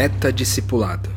[0.00, 1.10] Meta Discipulado.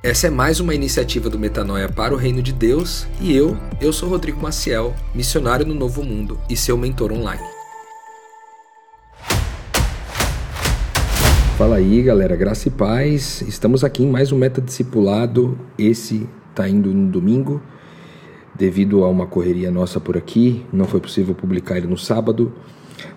[0.00, 3.92] Essa é mais uma iniciativa do Metanoia para o Reino de Deus e eu, eu
[3.92, 7.42] sou Rodrigo Maciel, missionário no Novo Mundo e seu mentor online.
[11.58, 13.42] Fala aí, galera, graça e paz.
[13.42, 15.58] Estamos aqui em mais um Meta Discipulado.
[15.76, 17.60] Esse tá indo no domingo,
[18.54, 22.52] devido a uma correria nossa por aqui, não foi possível publicar ele no sábado,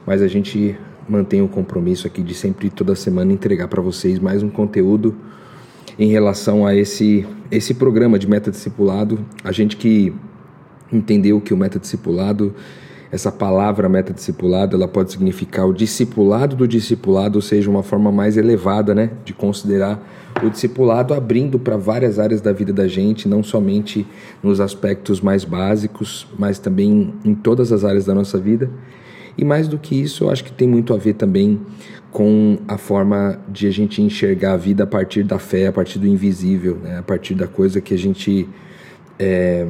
[0.03, 0.75] mas a gente
[1.07, 5.15] mantém o compromisso aqui de sempre toda semana entregar para vocês mais um conteúdo
[5.98, 9.20] em relação a esse esse programa de meta discipulado.
[9.43, 10.12] A gente que
[10.91, 12.53] entendeu que o meta discipulado,
[13.12, 18.12] essa palavra meta discipulado, ela pode significar o discipulado do discipulado, ou seja, uma forma
[18.12, 20.04] mais elevada, né, de considerar
[20.43, 24.07] o discipulado abrindo para várias áreas da vida da gente, não somente
[24.41, 28.71] nos aspectos mais básicos, mas também em todas as áreas da nossa vida.
[29.37, 31.59] E mais do que isso, eu acho que tem muito a ver também
[32.11, 35.97] com a forma de a gente enxergar a vida a partir da fé, a partir
[35.97, 36.99] do invisível, né?
[36.99, 38.48] a partir da coisa que a gente
[39.17, 39.65] é,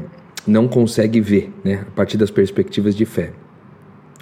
[0.46, 1.86] não consegue ver, né?
[1.88, 3.32] a partir das perspectivas de fé.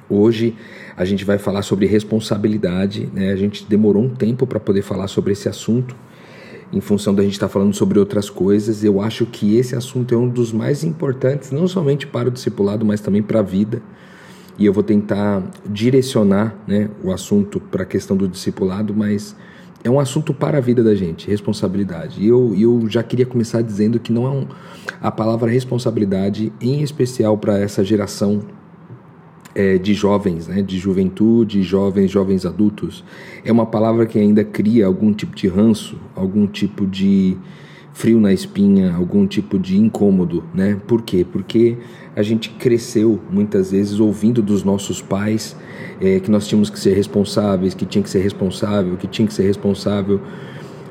[0.07, 0.55] Hoje
[0.95, 3.31] a gente vai falar sobre responsabilidade, né?
[3.31, 5.95] a gente demorou um tempo para poder falar sobre esse assunto,
[6.71, 8.83] em função da gente estar tá falando sobre outras coisas.
[8.83, 12.85] Eu acho que esse assunto é um dos mais importantes, não somente para o discipulado,
[12.85, 13.81] mas também para a vida
[14.61, 19.35] e eu vou tentar direcionar né, o assunto para a questão do discipulado, mas
[19.83, 22.21] é um assunto para a vida da gente, responsabilidade.
[22.21, 24.45] E eu, eu já queria começar dizendo que não é um,
[25.01, 28.43] a palavra responsabilidade, em especial para essa geração
[29.55, 33.03] é, de jovens, né, de juventude, jovens, jovens adultos,
[33.43, 37.35] é uma palavra que ainda cria algum tipo de ranço, algum tipo de
[37.93, 40.79] frio na espinha, algum tipo de incômodo, né?
[40.87, 41.25] Por quê?
[41.29, 41.77] Porque
[42.15, 45.55] a gente cresceu muitas vezes ouvindo dos nossos pais
[45.99, 49.33] é, que nós tínhamos que ser responsáveis, que tinha que ser responsável, que tinha que
[49.33, 50.19] ser responsável.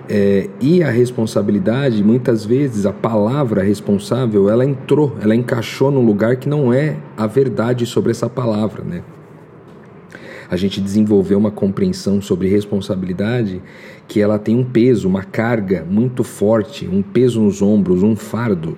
[0.09, 6.37] É, e a responsabilidade, muitas vezes, a palavra responsável, ela entrou, ela encaixou num lugar
[6.37, 9.03] que não é a verdade sobre essa palavra, né?
[10.51, 13.63] a gente desenvolveu uma compreensão sobre responsabilidade
[14.09, 18.77] que ela tem um peso, uma carga muito forte, um peso nos ombros, um fardo,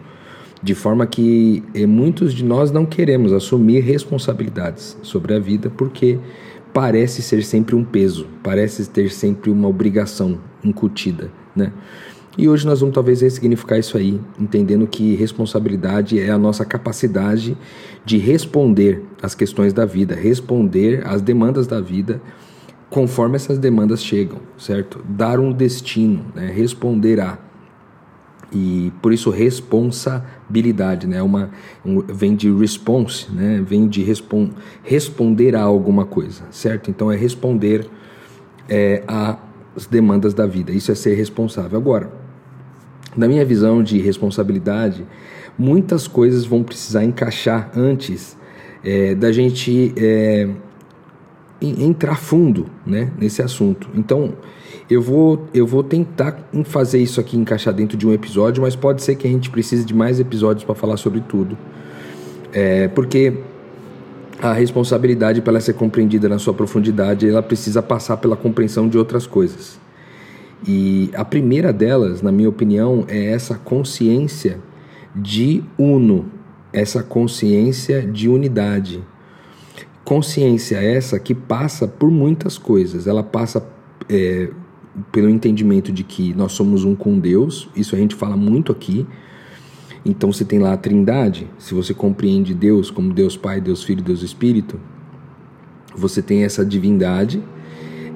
[0.62, 6.18] de forma que eh, muitos de nós não queremos assumir responsabilidades sobre a vida porque
[6.72, 11.72] parece ser sempre um peso, parece ter sempre uma obrigação incutida, né?
[12.36, 17.54] E hoje nós vamos talvez ressignificar isso aí, entendendo que responsabilidade é a nossa capacidade
[18.06, 22.22] de responder às questões da vida, responder às demandas da vida
[22.88, 25.02] conforme essas demandas chegam, certo?
[25.08, 26.50] Dar um destino, né?
[26.54, 27.38] responder a.
[28.52, 29.30] E por isso
[30.52, 31.22] responsabilidade, né?
[31.22, 31.50] Uma,
[31.84, 33.62] um, vem de response, né?
[33.66, 34.50] Vem de respon
[34.82, 36.90] responder a alguma coisa, certo?
[36.90, 37.86] Então é responder
[38.68, 40.72] é, às demandas da vida.
[40.72, 41.78] Isso é ser responsável.
[41.78, 42.12] Agora,
[43.16, 45.04] na minha visão de responsabilidade,
[45.58, 48.36] muitas coisas vão precisar encaixar antes
[48.84, 50.48] é, da gente é,
[51.66, 53.88] entrar fundo né, nesse assunto.
[53.94, 54.34] Então,
[54.90, 59.02] eu vou, eu vou tentar fazer isso aqui encaixar dentro de um episódio, mas pode
[59.02, 61.56] ser que a gente precise de mais episódios para falar sobre tudo.
[62.52, 63.34] É, porque
[64.40, 68.98] a responsabilidade, para ela ser compreendida na sua profundidade, ela precisa passar pela compreensão de
[68.98, 69.78] outras coisas.
[70.66, 74.58] E a primeira delas, na minha opinião, é essa consciência
[75.14, 76.26] de uno,
[76.72, 79.02] essa consciência de unidade.
[80.04, 83.06] Consciência essa que passa por muitas coisas.
[83.06, 83.66] Ela passa
[84.08, 84.50] é,
[85.10, 89.06] pelo entendimento de que nós somos um com Deus, isso a gente fala muito aqui.
[90.04, 94.02] Então você tem lá a Trindade, se você compreende Deus como Deus Pai, Deus Filho,
[94.02, 94.80] Deus Espírito,
[95.94, 97.42] você tem essa divindade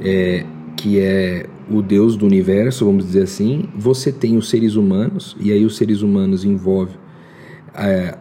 [0.02, 0.44] é,
[0.76, 5.52] que é o Deus do universo, vamos dizer assim, você tem os seres humanos, e
[5.52, 6.96] aí os seres humanos envolve
[7.74, 8.16] é,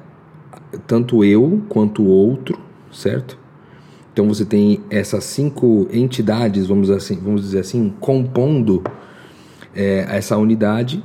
[0.88, 2.60] tanto eu quanto o outro,
[2.92, 3.38] certo?
[4.16, 8.82] Então você tem essas cinco entidades, vamos, assim, vamos dizer assim, compondo
[9.76, 11.04] é, essa unidade,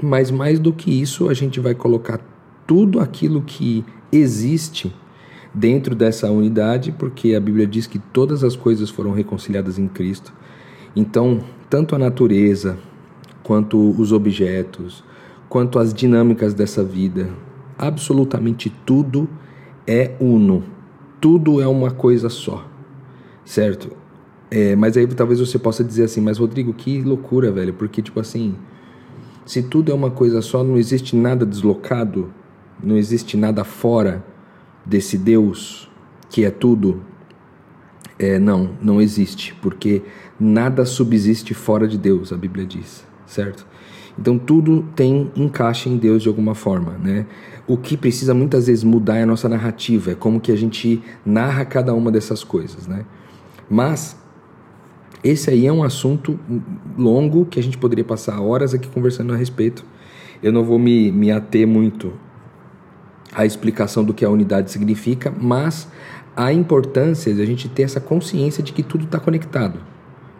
[0.00, 2.20] mas mais do que isso, a gente vai colocar
[2.64, 4.94] tudo aquilo que existe
[5.52, 10.32] dentro dessa unidade, porque a Bíblia diz que todas as coisas foram reconciliadas em Cristo.
[10.94, 12.78] Então, tanto a natureza,
[13.42, 15.02] quanto os objetos,
[15.48, 17.30] quanto as dinâmicas dessa vida,
[17.76, 19.28] absolutamente tudo
[19.88, 20.62] é uno.
[21.22, 22.66] Tudo é uma coisa só,
[23.44, 23.96] certo?
[24.50, 28.18] É, mas aí talvez você possa dizer assim, mas Rodrigo, que loucura, velho, porque tipo
[28.18, 28.56] assim,
[29.46, 32.30] se tudo é uma coisa só, não existe nada deslocado,
[32.82, 34.24] não existe nada fora
[34.84, 35.88] desse Deus
[36.28, 37.02] que é tudo.
[38.18, 40.02] É, não, não existe, porque
[40.40, 43.64] nada subsiste fora de Deus, a Bíblia diz, certo?
[44.18, 47.26] Então tudo tem encaixe em Deus de alguma forma, né?
[47.72, 51.02] O que precisa muitas vezes mudar é a nossa narrativa, é como que a gente
[51.24, 53.06] narra cada uma dessas coisas, né?
[53.66, 54.14] Mas
[55.24, 56.38] esse aí é um assunto
[56.98, 59.86] longo que a gente poderia passar horas aqui conversando a respeito.
[60.42, 62.12] Eu não vou me, me ater muito
[63.34, 65.88] à explicação do que a unidade significa, mas
[66.36, 69.80] a importância de a gente ter essa consciência de que tudo está conectado,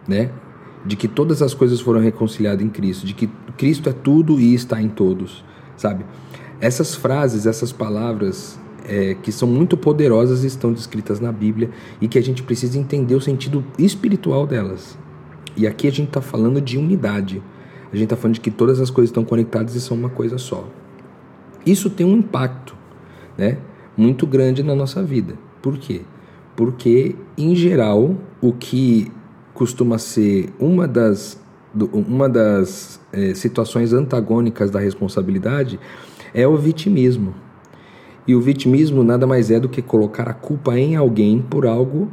[0.07, 0.29] né?
[0.85, 3.27] De que todas as coisas foram reconciliadas em Cristo, de que
[3.57, 5.43] Cristo é tudo e está em todos,
[5.75, 6.05] sabe?
[6.63, 11.69] Essas frases, essas palavras é, que são muito poderosas estão descritas na Bíblia
[11.99, 14.97] e que a gente precisa entender o sentido espiritual delas.
[15.57, 17.43] E aqui a gente está falando de unidade.
[17.91, 20.37] A gente está falando de que todas as coisas estão conectadas e são uma coisa
[20.37, 20.65] só.
[21.65, 22.77] Isso tem um impacto,
[23.37, 23.57] né,
[23.97, 25.33] muito grande na nossa vida.
[25.61, 26.03] Por quê?
[26.55, 29.11] Porque, em geral, o que
[29.53, 31.37] costuma ser uma das,
[31.91, 35.77] uma das é, situações antagônicas da responsabilidade
[36.33, 37.35] é o vitimismo.
[38.27, 42.09] E o vitimismo nada mais é do que colocar a culpa em alguém por algo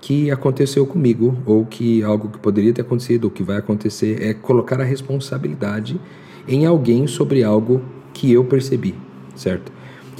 [0.00, 4.34] que aconteceu comigo, ou que algo que poderia ter acontecido, ou que vai acontecer, é
[4.34, 6.00] colocar a responsabilidade
[6.48, 7.80] em alguém sobre algo
[8.12, 8.94] que eu percebi,
[9.34, 9.72] certo?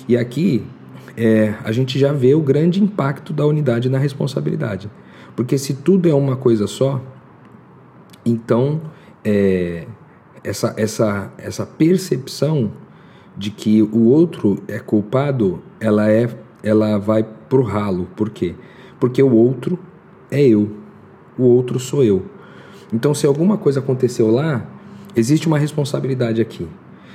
[0.08, 0.64] E aqui
[1.16, 4.90] é, a gente já vê o grande impacto da unidade na responsabilidade.
[5.34, 7.00] Porque se tudo é uma coisa só,
[8.24, 8.80] então
[9.24, 9.86] é,
[10.44, 12.70] essa, essa, essa percepção
[13.36, 16.28] de que o outro é culpado, ela é
[16.62, 18.08] ela vai pro ralo.
[18.16, 18.54] Por quê?
[19.00, 19.78] Porque o outro
[20.30, 20.70] é eu.
[21.36, 22.22] O outro sou eu.
[22.92, 24.66] Então, se alguma coisa aconteceu lá,
[25.16, 26.68] existe uma responsabilidade aqui.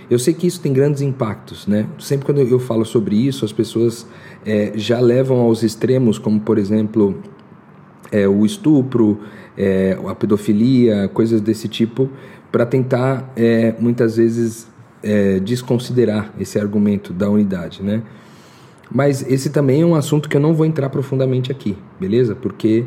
[0.10, 1.86] Eu sei que isso tem grandes impactos, né?
[2.00, 4.08] Sempre quando eu falo sobre isso, as pessoas
[4.46, 7.22] é, já levam aos extremos, como por exemplo
[8.12, 9.20] é, o estupro,
[9.58, 12.10] é, a pedofilia, coisas desse tipo,
[12.52, 14.68] para tentar é, muitas vezes
[15.04, 18.02] é, desconsiderar esse argumento da unidade, né?
[18.90, 22.36] Mas esse também é um assunto que eu não vou entrar profundamente aqui, beleza?
[22.36, 22.86] Porque,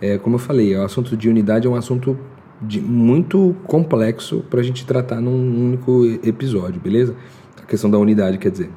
[0.00, 2.16] é, como eu falei, o assunto de unidade é um assunto
[2.62, 7.16] de, muito complexo para a gente tratar num único episódio, beleza?
[7.60, 8.70] A questão da unidade, quer dizer.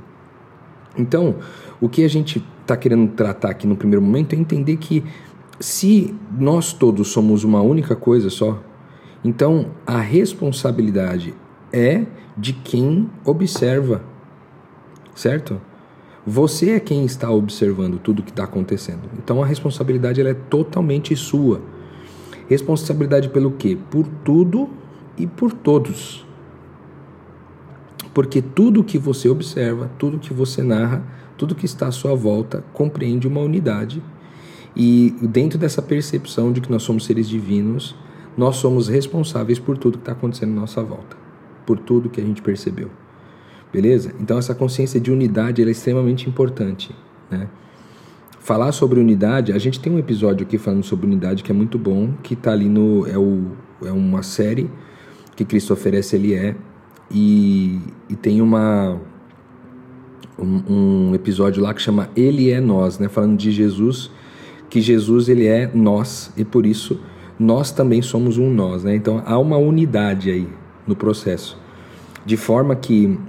[0.98, 1.36] Então,
[1.80, 5.04] o que a gente está querendo tratar aqui no primeiro momento é entender que
[5.60, 8.62] se nós todos somos uma única coisa só,
[9.24, 11.34] então a responsabilidade
[11.74, 12.06] é
[12.38, 14.04] de quem observa,
[15.16, 15.60] certo?
[16.26, 19.02] Você é quem está observando tudo o que está acontecendo.
[19.18, 21.62] Então a responsabilidade ela é totalmente sua.
[22.48, 23.78] Responsabilidade pelo quê?
[23.90, 24.70] Por tudo
[25.18, 26.26] e por todos.
[28.14, 31.04] Porque tudo que você observa, tudo que você narra,
[31.36, 34.02] tudo que está à sua volta compreende uma unidade.
[34.76, 37.96] E dentro dessa percepção de que nós somos seres divinos,
[38.38, 41.23] nós somos responsáveis por tudo que está acontecendo à nossa volta
[41.66, 42.90] por tudo que a gente percebeu.
[43.72, 44.14] Beleza?
[44.20, 46.96] Então essa consciência de unidade é extremamente importante,
[47.30, 47.48] né?
[48.40, 51.80] Falar sobre unidade, a gente tem um episódio aqui falando sobre unidade que é muito
[51.80, 53.52] bom, que está ali no é, o,
[53.82, 54.70] é uma série
[55.34, 56.54] que Cristo oferece ele é
[57.10, 59.00] e, e tem uma
[60.38, 63.08] um, um, episódio lá que chama Ele é nós, né?
[63.08, 64.12] Falando de Jesus,
[64.70, 67.00] que Jesus ele é nós e por isso
[67.40, 68.96] nós também somos um nós, né?
[68.96, 70.48] Então há uma unidade aí,
[70.88, 71.58] no processo.
[72.26, 73.20] De forma que,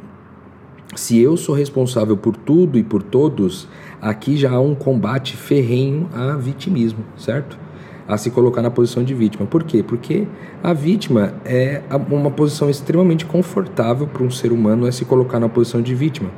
[0.95, 3.69] se eu sou responsável por tudo e por todos,
[4.01, 7.59] aqui já há um combate ferrenho a vitimismo, certo?
[8.07, 9.47] A se colocar na posição de vítima.
[9.47, 9.83] Por quê?
[9.83, 10.29] Porque
[10.63, 15.49] a vítima é uma posição extremamente confortável para um ser humano é se colocar na
[15.49, 16.31] posição de vítima.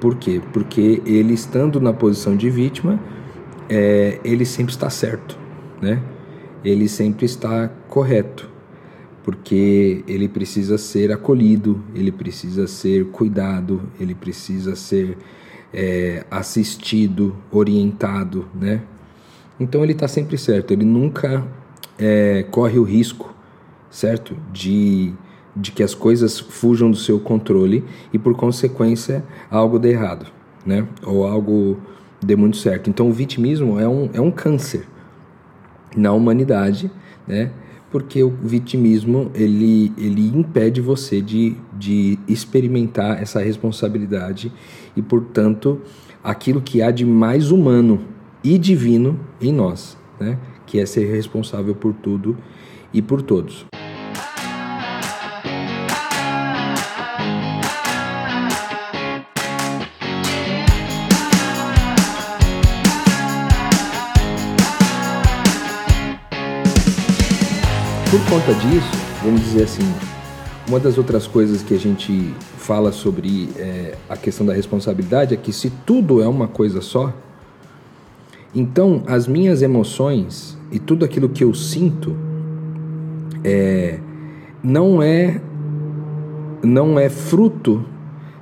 [0.00, 0.40] Por quê?
[0.52, 3.00] Porque ele estando na posição de vítima,
[3.68, 5.36] é, ele sempre está certo,
[5.80, 6.00] né?
[6.62, 8.57] Ele sempre está correto
[9.28, 15.18] porque ele precisa ser acolhido, ele precisa ser cuidado, ele precisa ser
[15.70, 18.80] é, assistido, orientado, né?
[19.60, 21.46] Então ele está sempre certo, ele nunca
[21.98, 23.34] é, corre o risco,
[23.90, 25.12] certo, de,
[25.54, 30.24] de que as coisas fujam do seu controle e por consequência algo dê errado,
[30.64, 30.88] né?
[31.04, 31.76] Ou algo
[32.24, 32.88] dê muito certo.
[32.88, 34.86] Então o vitimismo é um, é um câncer
[35.94, 36.90] na humanidade,
[37.26, 37.50] né?
[37.90, 44.52] Porque o vitimismo ele, ele impede você de, de experimentar essa responsabilidade
[44.96, 45.80] e, portanto,
[46.22, 48.00] aquilo que há de mais humano
[48.44, 50.38] e divino em nós, né?
[50.66, 52.36] que é ser responsável por tudo
[52.92, 53.66] e por todos.
[68.18, 68.90] Por conta disso,
[69.22, 69.94] vamos dizer assim,
[70.68, 75.36] uma das outras coisas que a gente fala sobre é, a questão da responsabilidade é
[75.36, 77.12] que se tudo é uma coisa só,
[78.54, 82.16] então as minhas emoções e tudo aquilo que eu sinto
[83.44, 84.00] é,
[84.62, 85.40] não é
[86.62, 87.84] não é fruto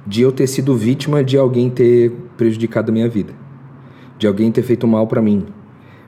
[0.07, 3.35] de eu ter sido vítima de alguém ter prejudicado a minha vida,
[4.19, 5.45] de alguém ter feito mal para mim.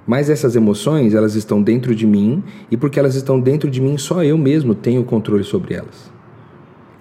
[0.08, 3.98] Mas essas emoções, elas estão dentro de mim e porque elas estão dentro de mim,
[3.98, 6.10] só eu mesmo tenho controle sobre elas.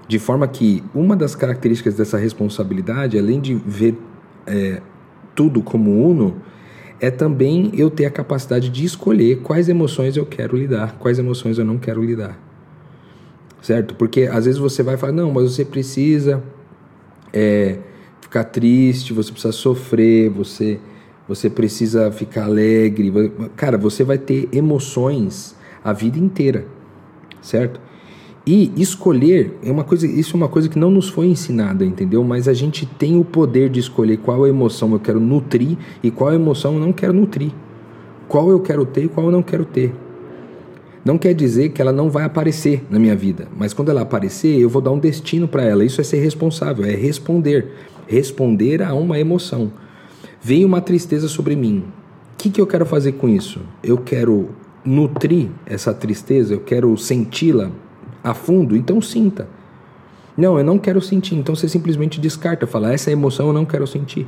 [0.10, 3.98] De forma que uma das características dessa responsabilidade, além de ver
[4.46, 4.82] é,
[5.34, 6.36] tudo como uno,
[7.00, 11.58] é também eu ter a capacidade de escolher quais emoções eu quero lidar, quais emoções
[11.58, 12.38] eu não quero lidar.
[13.62, 13.96] Certo?
[13.96, 16.44] Porque às vezes você vai falar, não, mas você precisa
[17.32, 17.78] é,
[18.20, 20.78] ficar triste, você precisa sofrer, você,
[21.28, 23.32] você precisa ficar alegre.
[23.56, 26.66] Cara, você vai ter emoções a vida inteira,
[27.42, 27.80] certo?
[28.46, 32.24] E escolher é uma coisa, isso é uma coisa que não nos foi ensinada, entendeu?
[32.24, 36.34] Mas a gente tem o poder de escolher qual emoção eu quero nutrir e qual
[36.34, 37.52] emoção eu não quero nutrir.
[38.28, 39.94] Qual eu quero ter e qual eu não quero ter.
[41.04, 44.60] Não quer dizer que ela não vai aparecer na minha vida, mas quando ela aparecer,
[44.60, 45.84] eu vou dar um destino para ela.
[45.84, 47.72] Isso é ser responsável, é responder.
[48.08, 49.72] Responder a uma emoção.
[50.42, 51.84] Veio uma tristeza sobre mim.
[52.34, 53.62] O que, que eu quero fazer com isso?
[53.84, 54.50] Eu quero
[54.86, 57.72] nutrir essa tristeza, eu quero senti-la
[58.24, 59.48] a fundo, então sinta.
[60.38, 63.88] Não, eu não quero sentir, então você simplesmente descarta, fala, essa emoção eu não quero
[63.88, 64.28] sentir.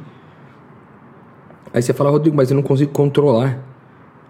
[1.72, 3.64] Aí você fala, Rodrigo, mas eu não consigo controlar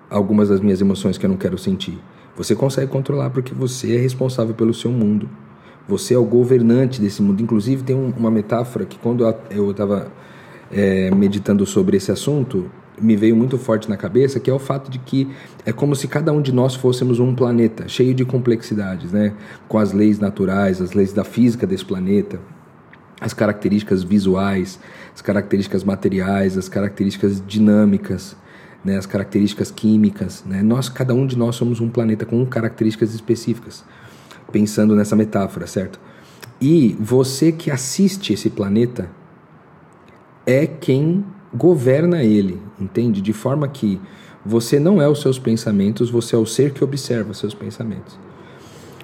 [0.09, 1.97] algumas das minhas emoções que eu não quero sentir.
[2.35, 5.29] Você consegue controlar porque você é responsável pelo seu mundo.
[5.87, 7.41] Você é o governante desse mundo.
[7.41, 10.11] Inclusive, tem uma metáfora que, quando eu estava
[10.71, 12.69] é, meditando sobre esse assunto,
[13.01, 15.29] me veio muito forte na cabeça, que é o fato de que
[15.65, 19.33] é como se cada um de nós fôssemos um planeta cheio de complexidades, né?
[19.67, 22.39] com as leis naturais, as leis da física desse planeta,
[23.19, 24.79] as características visuais,
[25.13, 28.35] as características materiais, as características dinâmicas,
[28.83, 28.97] né?
[28.97, 30.43] as características químicas.
[30.45, 30.61] Né?
[30.61, 33.83] Nós, cada um de nós somos um planeta com características específicas,
[34.51, 35.99] pensando nessa metáfora, certo?
[36.61, 39.09] E você que assiste esse planeta
[40.49, 43.21] é quem governa ele, entende?
[43.21, 44.01] De forma que
[44.43, 48.17] você não é os seus pensamentos, você é o ser que observa seus pensamentos.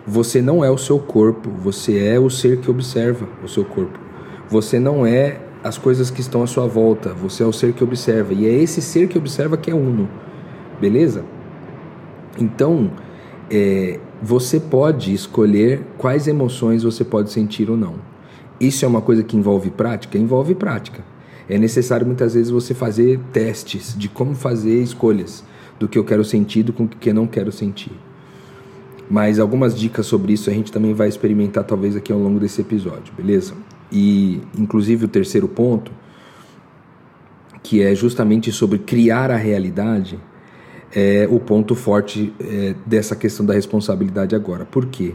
[0.07, 3.99] Você não é o seu corpo, você é o ser que observa o seu corpo.
[4.49, 7.83] Você não é as coisas que estão à sua volta, você é o ser que
[7.83, 8.33] observa.
[8.33, 10.09] E é esse ser que observa que é uno,
[10.81, 11.23] beleza?
[12.39, 12.89] Então,
[13.51, 17.97] é, você pode escolher quais emoções você pode sentir ou não.
[18.59, 20.17] Isso é uma coisa que envolve prática?
[20.17, 21.03] Envolve prática
[21.49, 25.43] é necessário muitas vezes você fazer testes de como fazer escolhas
[25.79, 27.91] do que eu quero sentir do que eu não quero sentir.
[29.09, 32.61] Mas algumas dicas sobre isso a gente também vai experimentar talvez aqui ao longo desse
[32.61, 33.53] episódio, beleza?
[33.91, 35.91] E inclusive o terceiro ponto,
[37.61, 40.19] que é justamente sobre criar a realidade,
[40.95, 44.65] é o ponto forte é, dessa questão da responsabilidade agora.
[44.65, 45.13] Por quê?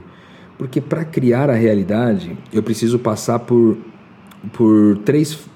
[0.58, 3.78] Porque para criar a realidade eu preciso passar por,
[4.52, 5.48] por três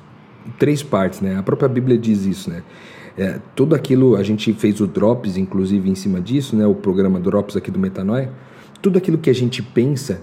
[0.59, 1.37] três partes, né?
[1.37, 2.63] A própria Bíblia diz isso, né?
[3.17, 6.67] É, tudo aquilo, a gente fez o Drops, inclusive, em cima disso, né?
[6.67, 8.31] O programa Drops aqui do Metanoia.
[8.83, 10.21] Tudo aquilo que a gente pensa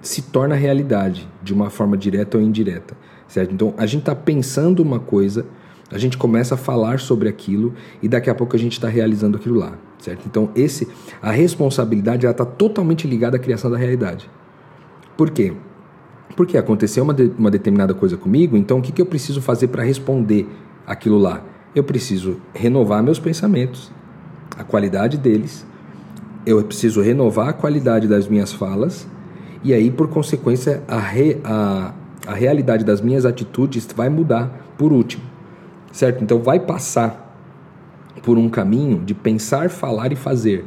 [0.00, 2.96] se torna realidade, de uma forma direta ou indireta,
[3.26, 3.54] certo?
[3.54, 5.46] Então, a gente está pensando uma coisa,
[5.90, 9.36] a gente começa a falar sobre aquilo e daqui a pouco a gente está realizando
[9.36, 10.26] aquilo lá, certo?
[10.26, 10.88] Então, esse,
[11.22, 14.28] a responsabilidade, está totalmente ligada à criação da realidade.
[15.16, 15.54] Por quê?
[16.36, 19.68] Porque aconteceu uma, de, uma determinada coisa comigo, então o que, que eu preciso fazer
[19.68, 20.48] para responder
[20.86, 21.42] aquilo lá?
[21.74, 23.92] Eu preciso renovar meus pensamentos,
[24.56, 25.66] a qualidade deles,
[26.46, 29.06] eu preciso renovar a qualidade das minhas falas,
[29.62, 31.94] e aí, por consequência, a, re, a,
[32.26, 35.24] a realidade das minhas atitudes vai mudar por último,
[35.90, 36.22] certo?
[36.22, 37.24] Então, vai passar
[38.22, 40.64] por um caminho de pensar, falar e fazer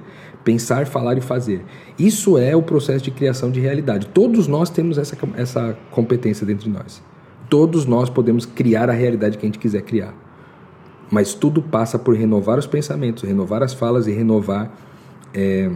[0.48, 1.62] Pensar, falar e fazer.
[2.00, 4.08] Isso é o processo de criação de realidade.
[4.08, 7.04] Todos nós temos essa, essa competência dentro de nós.
[7.50, 10.14] Todos nós podemos criar a realidade que a gente quiser criar.
[11.12, 14.72] Mas tudo passa por renovar os pensamentos, renovar as falas e renovar
[15.34, 15.70] é,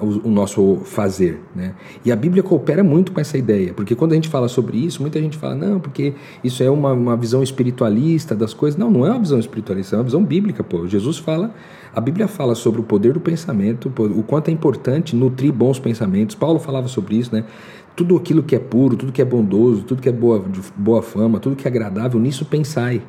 [0.00, 1.40] o, o, nosso fazer.
[1.54, 1.74] Né?
[2.04, 5.02] E a Bíblia coopera muito com essa ideia, porque quando a gente fala sobre isso,
[5.02, 8.78] muita gente fala, não, porque isso é uma, uma visão espiritualista das coisas.
[8.78, 10.64] Não, não é uma visão espiritualista, é uma visão bíblica.
[10.64, 10.86] Pô.
[10.86, 11.54] Jesus fala,
[11.94, 16.34] a Bíblia fala sobre o poder do pensamento, o quanto é importante nutrir bons pensamentos.
[16.34, 17.44] Paulo falava sobre isso, né?
[17.94, 21.02] Tudo aquilo que é puro, tudo que é bondoso, tudo que é boa, de boa
[21.02, 23.02] fama, tudo que é agradável, nisso pensai.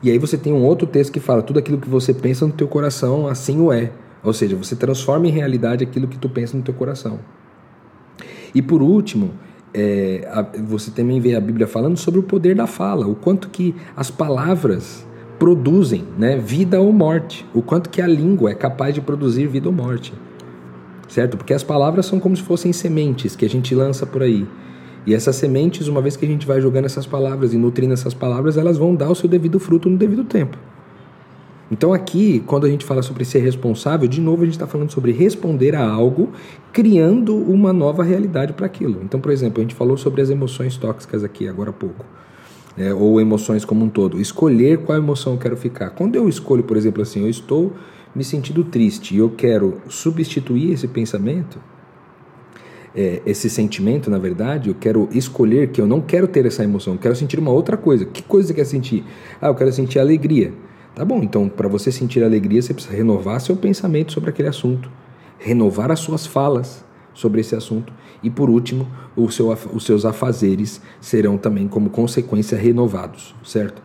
[0.00, 2.52] E aí você tem um outro texto que fala, tudo aquilo que você pensa no
[2.52, 3.90] teu coração, assim o é.
[4.22, 7.18] Ou seja, você transforma em realidade aquilo que tu pensa no teu coração.
[8.54, 9.32] E por último,
[9.74, 13.48] é, a, você também vê a Bíblia falando sobre o poder da fala, o quanto
[13.48, 15.06] que as palavras
[15.38, 19.68] produzem né, vida ou morte, o quanto que a língua é capaz de produzir vida
[19.68, 20.12] ou morte.
[21.08, 21.36] Certo?
[21.36, 24.46] Porque as palavras são como se fossem sementes que a gente lança por aí.
[25.04, 28.14] E essas sementes, uma vez que a gente vai jogando essas palavras e nutrindo essas
[28.14, 30.56] palavras, elas vão dar o seu devido fruto no devido tempo.
[31.72, 34.92] Então, aqui, quando a gente fala sobre ser responsável, de novo a gente está falando
[34.92, 36.30] sobre responder a algo,
[36.70, 39.00] criando uma nova realidade para aquilo.
[39.02, 42.04] Então, por exemplo, a gente falou sobre as emoções tóxicas aqui agora há pouco,
[42.76, 42.92] né?
[42.92, 44.20] ou emoções como um todo.
[44.20, 45.88] Escolher qual emoção eu quero ficar.
[45.90, 47.72] Quando eu escolho, por exemplo, assim, eu estou
[48.14, 51.58] me sentindo triste e eu quero substituir esse pensamento,
[52.94, 56.92] é, esse sentimento, na verdade, eu quero escolher que eu não quero ter essa emoção,
[56.92, 58.04] eu quero sentir uma outra coisa.
[58.04, 59.06] Que coisa você quer sentir?
[59.40, 60.52] Ah, eu quero sentir alegria.
[60.94, 64.90] Tá bom, então para você sentir alegria, você precisa renovar seu pensamento sobre aquele assunto,
[65.38, 66.84] renovar as suas falas
[67.14, 68.86] sobre esse assunto e, por último,
[69.30, 73.82] seu, os seus afazeres serão também, como consequência, renovados, certo?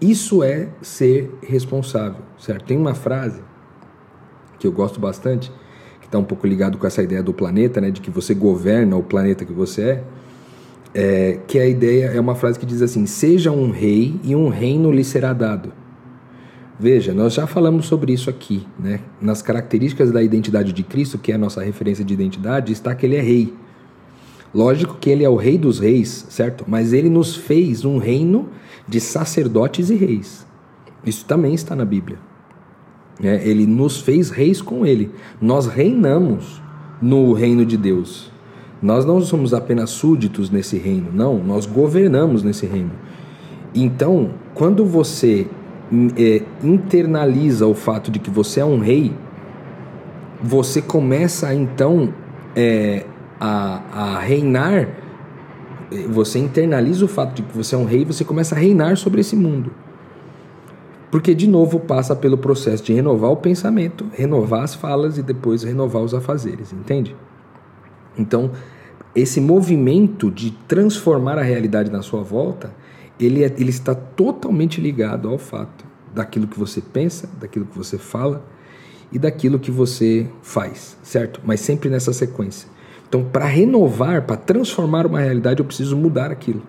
[0.00, 2.64] Isso é ser responsável, certo?
[2.64, 3.42] Tem uma frase
[4.58, 5.52] que eu gosto bastante,
[6.00, 8.96] que está um pouco ligado com essa ideia do planeta, né, de que você governa
[8.96, 10.04] o planeta que você é,
[10.92, 14.48] é, que a ideia é uma frase que diz assim: seja um rei e um
[14.48, 15.72] reino lhe será dado.
[16.80, 19.00] Veja, nós já falamos sobre isso aqui, né?
[19.20, 23.04] Nas características da identidade de Cristo, que é a nossa referência de identidade, está que
[23.04, 23.52] ele é rei.
[24.54, 26.64] Lógico que ele é o rei dos reis, certo?
[26.66, 28.48] Mas ele nos fez um reino
[28.88, 30.46] de sacerdotes e reis.
[31.04, 32.16] Isso também está na Bíblia.
[33.22, 35.10] É, ele nos fez reis com ele.
[35.38, 36.62] Nós reinamos
[37.02, 38.32] no reino de Deus.
[38.80, 42.92] Nós não somos apenas súditos nesse reino, não, nós governamos nesse reino.
[43.74, 45.46] Então, quando você
[46.16, 49.12] é, internaliza o fato de que você é um rei,
[50.42, 52.14] você começa então
[52.54, 53.04] é,
[53.38, 54.88] a, a reinar,
[56.08, 59.20] você internaliza o fato de que você é um rei, você começa a reinar sobre
[59.20, 59.72] esse mundo.
[61.10, 65.64] Porque, de novo, passa pelo processo de renovar o pensamento, renovar as falas e depois
[65.64, 67.16] renovar os afazeres, entende?
[68.16, 68.52] Então,
[69.14, 72.72] esse movimento de transformar a realidade na sua volta
[73.20, 77.98] ele, é, ele está totalmente ligado ao fato daquilo que você pensa, daquilo que você
[77.98, 78.44] fala
[79.12, 81.40] e daquilo que você faz, certo?
[81.44, 82.68] Mas sempre nessa sequência.
[83.08, 86.62] Então, para renovar, para transformar uma realidade, eu preciso mudar aquilo.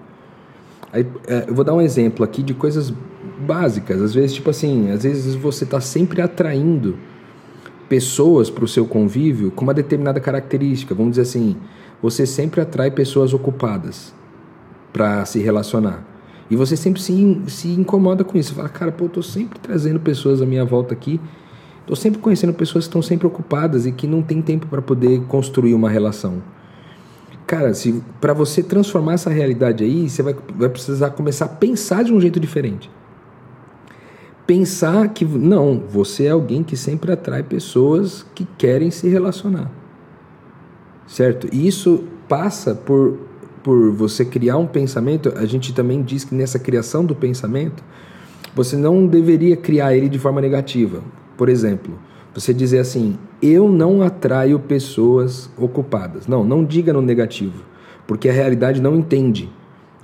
[0.92, 2.92] Aí, é, eu vou dar um exemplo aqui de coisas
[3.40, 4.02] básicas.
[4.02, 6.98] Às vezes, tipo assim, às vezes você está sempre atraindo
[7.88, 10.96] pessoas para o seu convívio com uma determinada característica.
[10.96, 11.58] Vamos dizer assim,
[12.02, 14.14] você sempre atrai pessoas ocupadas
[14.92, 16.11] para se relacionar.
[16.52, 18.50] E você sempre se, se incomoda com isso.
[18.50, 21.18] Você fala, cara, pô, eu tô sempre trazendo pessoas à minha volta aqui.
[21.88, 25.22] Tô sempre conhecendo pessoas que estão sempre ocupadas e que não tem tempo para poder
[25.28, 26.44] construir uma relação.
[27.48, 32.04] Cara, se para você transformar essa realidade aí, você vai, vai precisar começar a pensar
[32.04, 32.92] de um jeito diferente.
[34.46, 39.72] Pensar que não, você é alguém que sempre atrai pessoas que querem se relacionar.
[41.08, 41.48] Certo?
[41.50, 43.31] E isso passa por
[43.64, 47.84] por você criar um pensamento, a gente também diz que nessa criação do pensamento,
[48.56, 51.02] você não deveria criar ele de forma negativa.
[51.38, 51.98] Por exemplo,
[52.34, 56.28] você dizer assim: eu não atraio pessoas ocupadas.
[56.28, 57.64] Não, não diga no negativo,
[58.08, 59.50] porque a realidade não entende.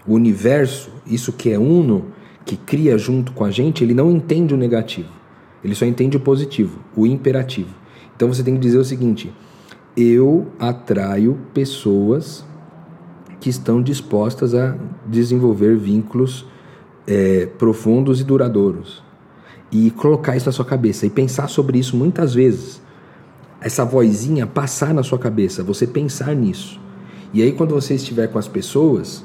[0.05, 2.05] O universo, isso que é uno,
[2.45, 5.09] que cria junto com a gente, ele não entende o negativo.
[5.63, 7.75] Ele só entende o positivo, o imperativo.
[8.15, 9.33] Então você tem que dizer o seguinte:
[9.95, 12.45] eu atraio pessoas
[13.39, 16.45] que estão dispostas a desenvolver vínculos
[17.05, 19.03] é, profundos e duradouros.
[19.71, 22.81] E colocar isso na sua cabeça e pensar sobre isso muitas vezes.
[23.59, 26.79] Essa vozinha passar na sua cabeça, você pensar nisso.
[27.33, 29.23] E aí, quando você estiver com as pessoas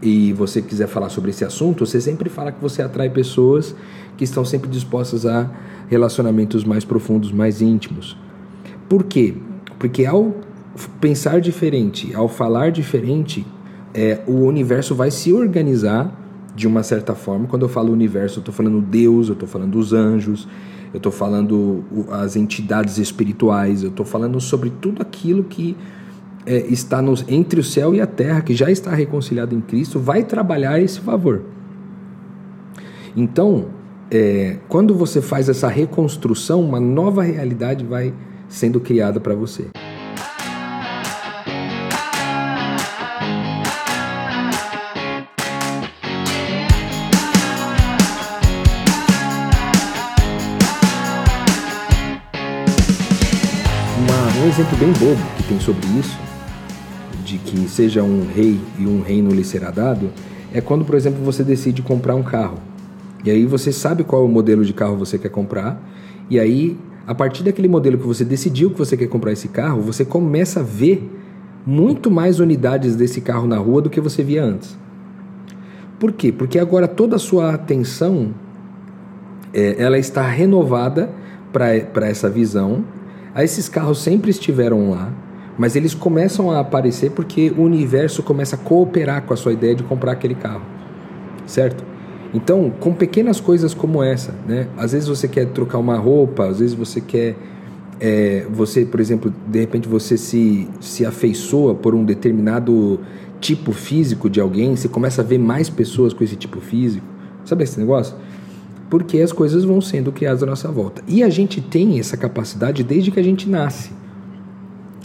[0.00, 3.74] e você quiser falar sobre esse assunto, você sempre fala que você atrai pessoas
[4.16, 5.50] que estão sempre dispostas a
[5.88, 8.16] relacionamentos mais profundos, mais íntimos.
[8.88, 9.34] Por quê?
[9.78, 10.34] Porque ao
[11.00, 13.46] pensar diferente, ao falar diferente,
[13.94, 16.18] é, o universo vai se organizar
[16.54, 17.46] de uma certa forma.
[17.46, 20.48] Quando eu falo universo, eu estou falando Deus, eu estou falando os anjos,
[20.92, 25.76] eu estou falando as entidades espirituais, eu estou falando sobre tudo aquilo que
[26.44, 29.98] é, está nos, entre o céu e a terra, que já está reconciliado em Cristo,
[29.98, 31.42] vai trabalhar esse favor.
[33.16, 33.66] Então,
[34.10, 38.12] é, quando você faz essa reconstrução, uma nova realidade vai
[38.48, 39.68] sendo criada para você.
[54.52, 56.18] Exemplo bem bobo que tem sobre isso,
[57.24, 60.10] de que seja um rei e um reino lhe será dado,
[60.52, 62.58] é quando, por exemplo, você decide comprar um carro.
[63.24, 65.82] E aí você sabe qual é o modelo de carro você quer comprar,
[66.28, 69.80] e aí, a partir daquele modelo que você decidiu que você quer comprar esse carro,
[69.80, 71.10] você começa a ver
[71.64, 74.76] muito mais unidades desse carro na rua do que você via antes.
[75.98, 76.30] Por quê?
[76.30, 78.34] Porque agora toda a sua atenção
[79.54, 81.10] é, ela está renovada
[81.50, 82.84] para essa visão.
[83.36, 85.10] Esses carros sempre estiveram lá,
[85.56, 89.74] mas eles começam a aparecer porque o universo começa a cooperar com a sua ideia
[89.74, 90.62] de comprar aquele carro,
[91.46, 91.84] certo?
[92.34, 94.66] Então, com pequenas coisas como essa, né?
[94.76, 97.36] Às vezes você quer trocar uma roupa, às vezes você quer,
[98.00, 103.00] é, você, por exemplo, de repente você se se afeiçoa por um determinado
[103.40, 107.06] tipo físico de alguém, você começa a ver mais pessoas com esse tipo físico,
[107.44, 108.16] sabe esse negócio?
[108.92, 111.02] Porque as coisas vão sendo criadas à nossa volta.
[111.08, 113.90] E a gente tem essa capacidade desde que a gente nasce.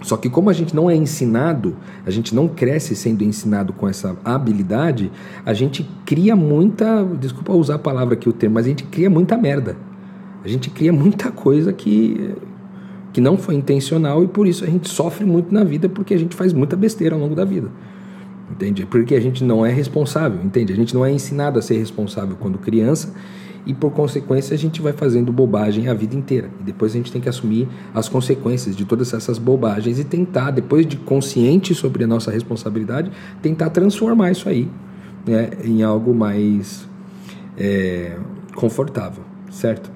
[0.01, 1.73] Só que como a gente não é ensinado,
[2.05, 5.09] a gente não cresce sendo ensinado com essa habilidade,
[5.45, 9.09] a gente cria muita, desculpa usar a palavra aqui o termo, mas a gente cria
[9.09, 9.77] muita merda.
[10.43, 12.35] A gente cria muita coisa que
[13.13, 16.19] que não foi intencional e por isso a gente sofre muito na vida porque a
[16.19, 17.71] gente faz muita besteira ao longo da vida.
[18.51, 18.85] Entende?
[18.85, 20.73] Porque a gente não é responsável, entende?
[20.73, 23.13] A gente não é ensinado a ser responsável quando criança
[23.67, 26.49] e por consequência a gente vai fazendo bobagem a vida inteira.
[26.61, 30.51] E depois a gente tem que assumir as consequências de todas essas bobagens e tentar,
[30.51, 34.69] depois de consciente sobre a nossa responsabilidade, tentar transformar isso aí
[35.27, 36.87] né, em algo mais
[37.57, 38.17] é,
[38.55, 39.91] confortável, certo?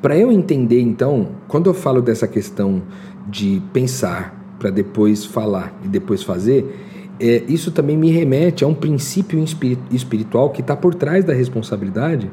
[0.00, 2.82] Para eu entender, então, quando eu falo dessa questão
[3.28, 8.74] de pensar para depois falar e depois fazer, é, isso também me remete a um
[8.74, 9.42] princípio
[9.90, 12.30] espiritual que está por trás da responsabilidade,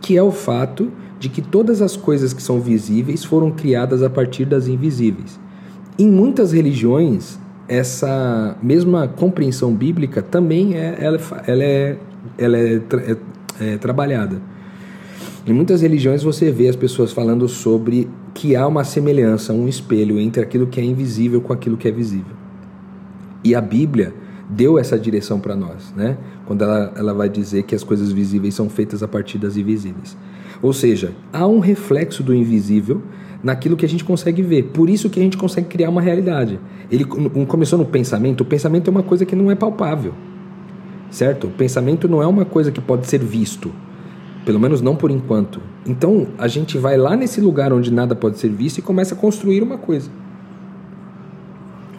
[0.00, 4.10] que é o fato de que todas as coisas que são visíveis foram criadas a
[4.10, 5.40] partir das invisíveis.
[5.98, 11.96] Em muitas religiões, essa mesma compreensão bíblica também é, ela, ela é,
[12.36, 13.16] ela é, é,
[13.60, 14.40] é trabalhada.
[15.46, 20.20] Em muitas religiões você vê as pessoas falando sobre que há uma semelhança, um espelho
[20.20, 22.45] entre aquilo que é invisível com aquilo que é visível.
[23.46, 24.12] E a Bíblia
[24.50, 26.18] deu essa direção para nós, né?
[26.46, 30.16] Quando ela, ela vai dizer que as coisas visíveis são feitas a partir das invisíveis.
[30.60, 33.02] Ou seja, há um reflexo do invisível
[33.44, 34.64] naquilo que a gente consegue ver.
[34.74, 36.58] Por isso que a gente consegue criar uma realidade.
[36.90, 38.40] Ele começou no pensamento.
[38.40, 40.12] O pensamento é uma coisa que não é palpável,
[41.08, 41.46] certo?
[41.46, 43.70] O pensamento não é uma coisa que pode ser visto,
[44.44, 45.60] pelo menos não por enquanto.
[45.86, 49.16] Então a gente vai lá nesse lugar onde nada pode ser visto e começa a
[49.16, 50.10] construir uma coisa.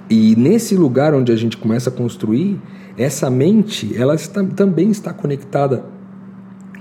[0.09, 2.61] E nesse lugar onde a gente começa a construir,
[2.97, 5.83] essa mente, ela está, também está conectada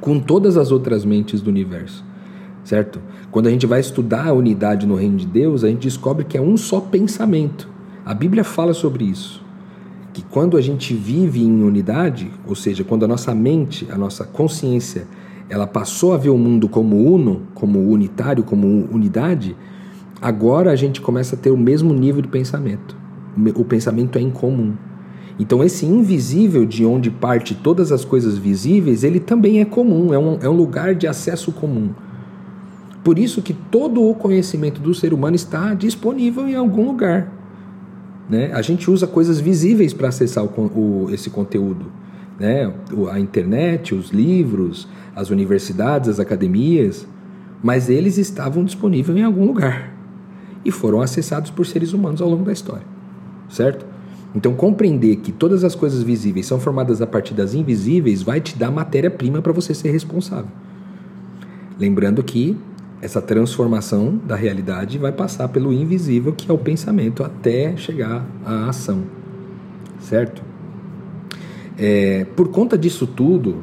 [0.01, 2.05] com todas as outras mentes do universo,
[2.63, 3.01] certo?
[3.33, 6.39] Quando a gente vai estudar a unidade no reino de Deus, a gente descobre que
[6.39, 7.69] é um só pensamento.
[8.05, 9.45] A Bíblia fala sobre isso.
[10.13, 14.25] Que quando a gente vive em unidade, ou seja, quando a nossa mente, a nossa
[14.25, 15.05] consciência,
[15.51, 19.57] ela passou a ver o mundo como uno, como unitário, como unidade,
[20.23, 23.06] agora a gente começa a ter o mesmo nível de pensamento
[23.55, 24.75] o pensamento é incomum.
[25.39, 30.19] Então, esse invisível de onde parte todas as coisas visíveis, ele também é comum, é
[30.19, 31.91] um, é um lugar de acesso comum.
[33.05, 37.33] Por isso que todo o conhecimento do ser humano está disponível em algum lugar.
[38.29, 38.51] Né?
[38.53, 41.87] A gente usa coisas visíveis para acessar o, o, esse conteúdo.
[42.41, 42.73] Né?
[43.13, 47.07] A internet, os livros, as universidades, as academias,
[47.63, 49.95] mas eles estavam disponíveis em algum lugar
[50.65, 52.96] e foram acessados por seres humanos ao longo da história
[53.49, 53.87] certo?
[54.35, 58.57] Então, compreender que todas as coisas visíveis são formadas a partir das invisíveis vai te
[58.57, 60.51] dar matéria-prima para você ser responsável.
[61.79, 62.57] Lembrando que
[63.01, 68.69] essa transformação da realidade vai passar pelo invisível, que é o pensamento, até chegar à
[68.69, 69.05] ação,
[70.01, 70.43] certo?
[71.79, 73.63] É, por conta disso tudo,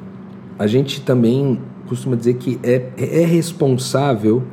[0.58, 4.44] a gente também costuma dizer que é, é responsável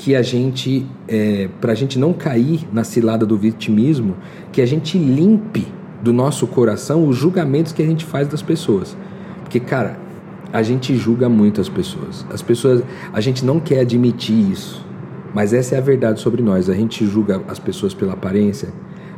[0.00, 4.16] que a gente, é, para a gente não cair na cilada do vitimismo,
[4.50, 5.68] que a gente limpe
[6.02, 8.96] do nosso coração os julgamentos que a gente faz das pessoas.
[9.42, 10.00] Porque, cara,
[10.50, 12.24] a gente julga muito as pessoas.
[12.30, 12.82] As pessoas,
[13.12, 14.82] a gente não quer admitir isso,
[15.34, 16.70] mas essa é a verdade sobre nós.
[16.70, 18.70] A gente julga as pessoas pela aparência,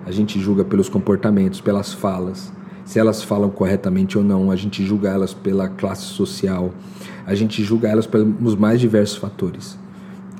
[0.04, 2.52] a gente julga pelos comportamentos, pelas falas,
[2.84, 6.72] se elas falam corretamente ou não, a gente julga elas pela classe social,
[7.24, 9.80] a gente julga elas pelos mais diversos fatores.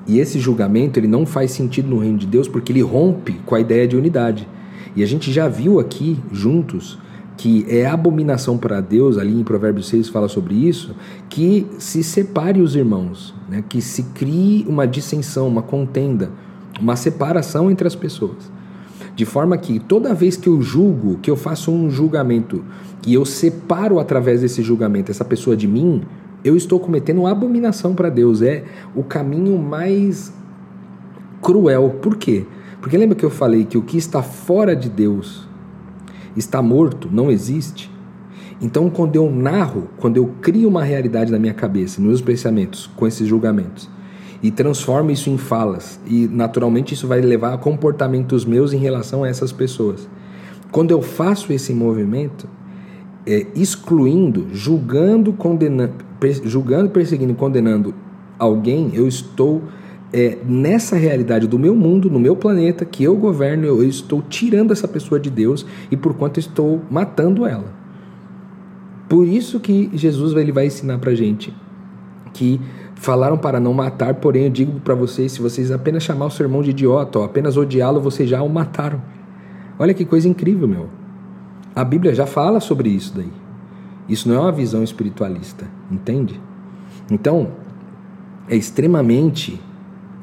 [0.06, 3.54] E esse julgamento ele não faz sentido no reino de Deus porque ele rompe com
[3.54, 4.48] a ideia de unidade.
[4.94, 6.98] E a gente já viu aqui juntos
[7.36, 10.94] que é abominação para Deus, ali em Provérbios 6 fala sobre isso,
[11.28, 13.64] que se separe os irmãos, né?
[13.66, 16.30] que se crie uma dissensão, uma contenda
[16.80, 18.50] uma separação entre as pessoas.
[19.14, 22.64] De forma que toda vez que eu julgo, que eu faço um julgamento
[23.06, 26.02] e eu separo através desse julgamento essa pessoa de mim,
[26.44, 28.42] eu estou cometendo abominação para Deus.
[28.42, 30.32] É o caminho mais
[31.40, 31.98] cruel.
[32.02, 32.46] Por quê?
[32.80, 35.46] Porque lembra que eu falei que o que está fora de Deus
[36.36, 37.90] está morto, não existe?
[38.60, 42.88] Então, quando eu narro, quando eu crio uma realidade na minha cabeça, nos meus pensamentos,
[42.96, 43.90] com esses julgamentos,
[44.42, 49.24] e transformo isso em falas, e naturalmente isso vai levar a comportamentos meus em relação
[49.24, 50.08] a essas pessoas.
[50.70, 52.48] Quando eu faço esse movimento,
[53.26, 56.11] é, excluindo, julgando, condenando,
[56.44, 57.94] julgando, perseguindo, condenando
[58.38, 59.62] alguém, eu estou
[60.12, 64.72] é, nessa realidade do meu mundo, no meu planeta, que eu governo, eu estou tirando
[64.72, 67.72] essa pessoa de Deus e por quanto estou matando ela.
[69.08, 71.54] Por isso que Jesus ele vai ensinar para gente
[72.32, 72.60] que
[72.94, 76.46] falaram para não matar, porém eu digo para vocês, se vocês apenas chamar o seu
[76.46, 79.02] irmão de idiota apenas odiá-lo, vocês já o mataram.
[79.78, 80.88] Olha que coisa incrível, meu.
[81.74, 83.41] A Bíblia já fala sobre isso daí.
[84.08, 86.40] Isso não é uma visão espiritualista, entende?
[87.10, 87.52] Então,
[88.48, 89.60] é extremamente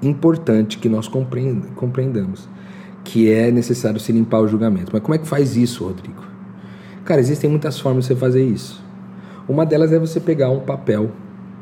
[0.01, 2.47] importante que nós compreendamos
[3.03, 4.91] que é necessário se limpar o julgamento.
[4.93, 6.23] Mas como é que faz isso, Rodrigo?
[7.03, 8.83] Cara, existem muitas formas de você fazer isso.
[9.47, 11.11] Uma delas é você pegar um papel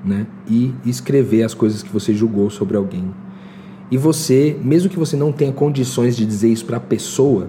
[0.03, 3.13] né, e escrever as coisas que você julgou sobre alguém.
[3.89, 7.47] E você, mesmo que você não tenha condições de dizer isso para a pessoa,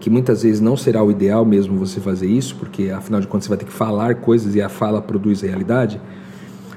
[0.00, 3.44] que muitas vezes não será o ideal mesmo você fazer isso, porque afinal de contas
[3.44, 6.00] você vai ter que falar coisas e a fala produz realidade.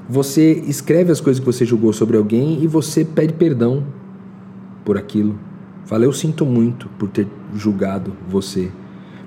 [0.10, 3.84] Você escreve as coisas que você julgou sobre alguém e você pede perdão
[4.84, 5.40] por aquilo.
[5.86, 8.70] Fala, eu sinto muito por ter julgado você.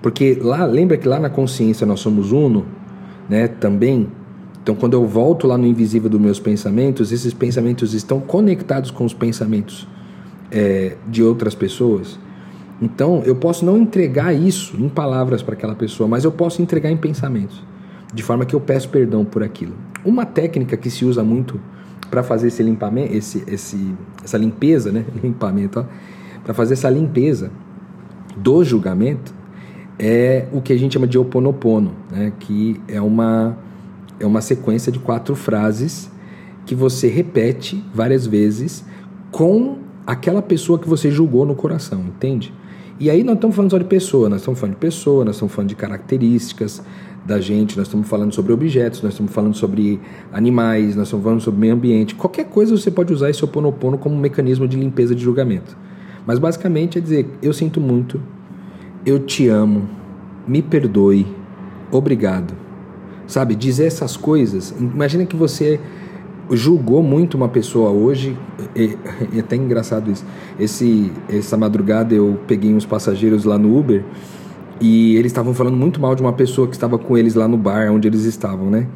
[0.03, 2.67] Porque lá, lembra que lá na consciência nós somos uno,
[3.29, 4.09] né, também.
[4.63, 9.05] Então, quando eu volto lá no invisível dos meus pensamentos, esses pensamentos estão conectados com
[9.05, 9.89] os pensamentos
[10.51, 12.19] é, de outras pessoas.
[12.81, 16.91] Então, eu posso não entregar isso em palavras para aquela pessoa, mas eu posso entregar
[16.91, 17.63] em pensamentos,
[18.13, 19.75] de forma que eu peço perdão por aquilo.
[20.05, 21.61] Uma técnica que se usa muito
[22.11, 25.05] para fazer esse limpamento, esse, esse, essa limpeza, né?
[25.23, 25.87] Limpamento,
[26.45, 27.51] para fazer essa limpeza
[28.37, 29.35] do julgamento
[29.99, 32.33] é o que a gente chama de oponopono, né?
[32.39, 33.57] Que é uma
[34.19, 36.11] é uma sequência de quatro frases
[36.65, 38.85] que você repete várias vezes
[39.31, 42.53] com aquela pessoa que você julgou no coração, entende?
[42.99, 45.55] E aí nós estamos falando só de pessoa, nós estamos falando de pessoa, nós estamos
[45.55, 46.83] falando de características
[47.27, 50.01] da gente, nós estamos falando sobre objetos, nós estamos falando sobre
[50.33, 52.15] animais, nós estamos falando sobre meio ambiente.
[52.15, 55.77] Qualquer coisa você pode usar esse oponopono como um mecanismo de limpeza de julgamento.
[56.27, 58.21] Mas basicamente é dizer, eu sinto muito,
[59.05, 59.89] eu te amo,
[60.47, 61.27] me perdoe,
[61.91, 62.55] obrigado.
[63.27, 64.73] Sabe, dizer essas coisas.
[64.79, 65.81] Imagina que você
[66.53, 68.37] julgou muito uma pessoa hoje,
[68.75, 68.97] é,
[69.37, 70.25] é até engraçado isso.
[70.59, 74.05] Esse, essa madrugada eu peguei uns passageiros lá no Uber
[74.81, 77.57] e eles estavam falando muito mal de uma pessoa que estava com eles lá no
[77.57, 78.87] bar onde eles estavam, né?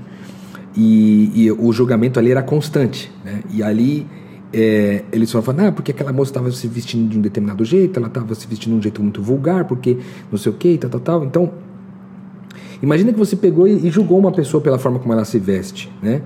[0.76, 3.40] E, e o julgamento ali era constante, né?
[3.50, 4.06] E ali
[4.52, 8.08] é, eles falando, ah, porque aquela moça estava se vestindo de um determinado jeito, ela
[8.08, 9.98] estava se vestindo de um jeito muito vulgar, porque
[10.30, 11.24] não sei o que, tal, tal, tal.
[11.24, 11.52] Então,
[12.82, 15.90] imagina que você pegou e, e julgou uma pessoa pela forma como ela se veste,
[16.02, 16.22] né?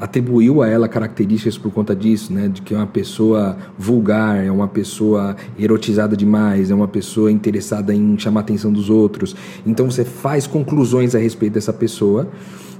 [0.00, 2.48] Atribuiu a ela características por conta disso, né?
[2.48, 7.94] De que é uma pessoa vulgar, é uma pessoa erotizada demais, é uma pessoa interessada
[7.94, 9.34] em chamar a atenção dos outros.
[9.66, 12.28] Então você faz conclusões a respeito dessa pessoa.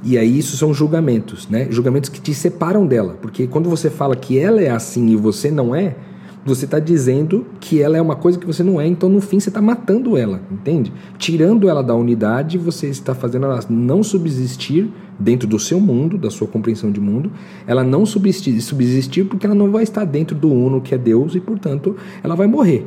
[0.03, 1.67] E aí isso são julgamentos, né?
[1.71, 5.51] Julgamentos que te separam dela, porque quando você fala que ela é assim e você
[5.51, 5.97] não é,
[6.45, 9.41] você está dizendo que ela é uma coisa que você não é, então no fim
[9.41, 10.93] você está matando ela, entende?
[11.17, 16.31] Tirando ela da unidade, você está fazendo ela não subsistir dentro do seu mundo, da
[16.31, 17.31] sua compreensão de mundo,
[17.67, 21.35] ela não subsistir, subsistir porque ela não vai estar dentro do uno que é Deus
[21.35, 22.87] e, portanto, ela vai morrer.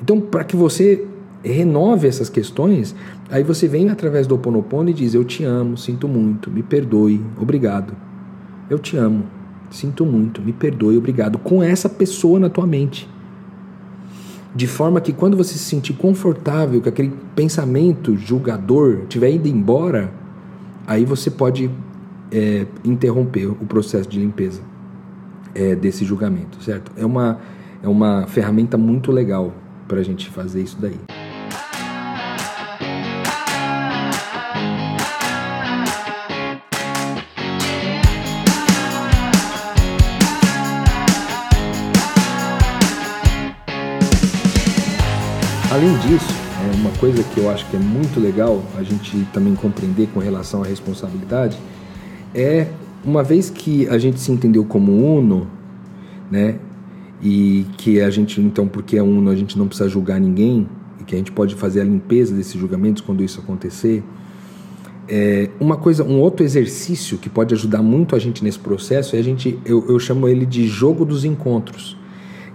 [0.00, 1.04] Então, para que você
[1.42, 2.94] renove essas questões,
[3.30, 7.20] aí você vem através do Oponopono e diz: Eu te amo, sinto muito, me perdoe,
[7.40, 7.94] obrigado.
[8.70, 9.24] Eu te amo,
[9.72, 11.38] Sinto muito, me perdoe, obrigado.
[11.38, 13.08] Com essa pessoa na tua mente.
[14.54, 20.12] De forma que quando você se sentir confortável, que aquele pensamento julgador estiver indo embora,
[20.86, 21.70] aí você pode
[22.30, 24.62] é, interromper o processo de limpeza
[25.54, 26.92] é, desse julgamento, certo?
[26.96, 27.38] É uma,
[27.82, 29.52] é uma ferramenta muito legal
[29.86, 30.98] para a gente fazer isso daí.
[45.70, 49.54] Além disso, é uma coisa que eu acho que é muito legal a gente também
[49.54, 51.58] compreender com relação à responsabilidade
[52.34, 52.68] é
[53.04, 55.48] uma vez que a gente se entendeu como uno,
[56.30, 56.58] né?
[57.22, 60.66] e que a gente, então, porque é uno, a gente não precisa julgar ninguém
[61.00, 64.02] e que a gente pode fazer a limpeza desses julgamentos quando isso acontecer.
[65.08, 69.20] É, uma coisa, um outro exercício que pode ajudar muito a gente nesse processo é
[69.20, 71.96] a gente, eu, eu chamo ele de jogo dos encontros,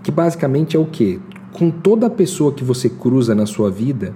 [0.03, 1.19] que basicamente é o que?
[1.57, 4.13] Com toda pessoa que você cruza na sua vida,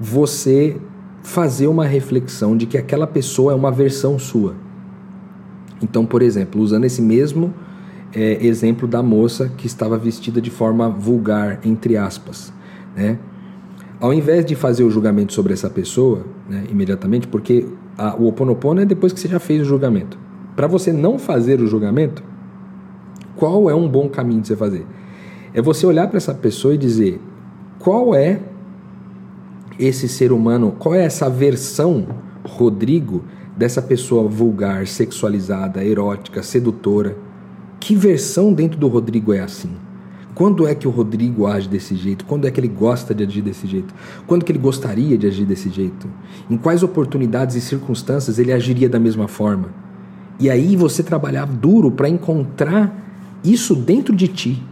[0.00, 0.80] você
[1.22, 4.54] fazer uma reflexão de que aquela pessoa é uma versão sua.
[5.82, 7.52] Então, por exemplo, usando esse mesmo
[8.14, 12.50] é, exemplo da moça que estava vestida de forma vulgar, entre aspas,
[12.96, 13.18] né?
[14.00, 17.66] Ao invés de fazer o julgamento sobre essa pessoa, né, imediatamente, porque
[17.98, 20.18] a, o oponopono é depois que você já fez o julgamento.
[20.56, 22.22] Para você não fazer o julgamento,
[23.36, 24.86] qual é um bom caminho de você fazer?
[25.52, 27.20] É você olhar para essa pessoa e dizer
[27.78, 28.40] qual é
[29.78, 32.06] esse ser humano, qual é essa versão,
[32.44, 33.24] Rodrigo,
[33.56, 37.16] dessa pessoa vulgar, sexualizada, erótica, sedutora.
[37.80, 39.70] Que versão dentro do Rodrigo é assim?
[40.34, 42.24] Quando é que o Rodrigo age desse jeito?
[42.24, 43.92] Quando é que ele gosta de agir desse jeito?
[44.26, 46.08] Quando que ele gostaria de agir desse jeito?
[46.48, 49.68] Em quais oportunidades e circunstâncias ele agiria da mesma forma?
[50.38, 52.94] E aí você trabalhar duro para encontrar
[53.44, 54.62] isso dentro de ti.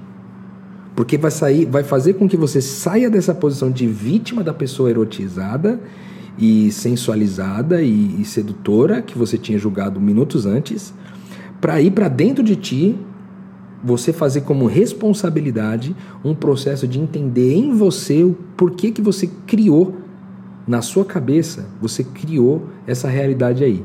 [0.98, 4.90] Porque vai sair, vai fazer com que você saia dessa posição de vítima da pessoa
[4.90, 5.78] erotizada
[6.37, 10.92] e sensualizada e, e sedutora que você tinha julgado minutos antes,
[11.61, 12.98] para ir para dentro de ti
[13.80, 19.98] você fazer como responsabilidade um processo de entender em você o porquê que você criou
[20.66, 23.84] na sua cabeça, você criou essa realidade aí.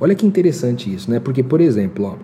[0.00, 1.20] Olha que interessante isso, né?
[1.20, 2.16] Porque, por exemplo, ó,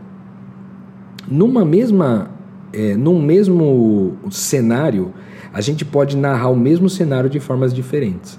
[1.30, 2.39] numa mesma,
[2.72, 5.12] é, mesmo cenário,
[5.52, 8.38] a gente pode narrar o mesmo cenário de formas diferentes.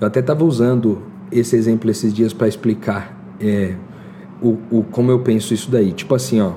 [0.00, 3.74] Eu até estava usando esse exemplo esses dias para explicar é,
[4.42, 5.92] o, o, como eu penso isso daí.
[5.92, 6.52] Tipo assim, ó.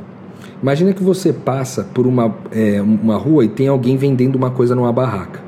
[0.62, 4.73] Imagina que você passa por uma, é, uma rua e tem alguém vendendo uma coisa
[4.75, 5.39] numa barraca.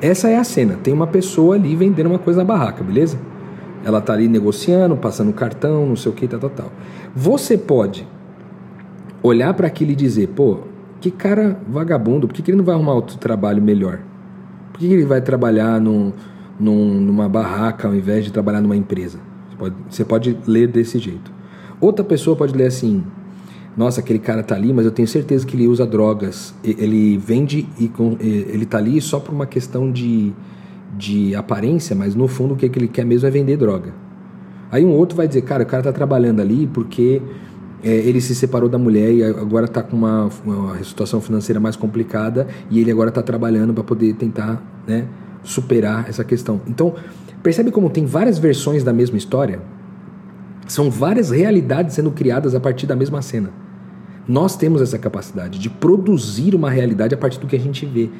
[0.00, 0.78] Essa é a cena.
[0.82, 3.18] Tem uma pessoa ali vendendo uma coisa na barraca, beleza?
[3.84, 6.72] Ela tá ali negociando, passando cartão, não sei o que, tal, tal, tal.
[7.14, 8.06] Você pode
[9.22, 10.60] olhar para aquilo e dizer, pô,
[11.00, 14.00] que cara vagabundo, por que, que ele não vai arrumar outro trabalho melhor?
[14.72, 16.12] Por que, que ele vai trabalhar num,
[16.58, 19.18] num, numa barraca ao invés de trabalhar numa empresa?
[19.48, 21.32] Você pode, você pode ler desse jeito.
[21.80, 23.04] Outra pessoa pode ler assim:
[23.76, 26.54] nossa, aquele cara tá ali, mas eu tenho certeza que ele usa drogas.
[26.64, 30.32] Ele vende e ele tá ali só por uma questão de,
[30.96, 33.94] de aparência, mas no fundo o que ele quer mesmo é vender droga.
[34.70, 37.22] Aí um outro vai dizer, cara, o cara tá trabalhando ali porque
[37.82, 41.76] é, ele se separou da mulher e agora está com uma, uma situação financeira mais
[41.76, 45.06] complicada e ele agora está trabalhando para poder tentar né,
[45.42, 46.60] superar essa questão.
[46.66, 46.94] Então,
[47.42, 49.60] percebe como tem várias versões da mesma história?
[50.66, 53.50] São várias realidades sendo criadas a partir da mesma cena.
[54.26, 58.10] Nós temos essa capacidade de produzir uma realidade a partir do que a gente vê.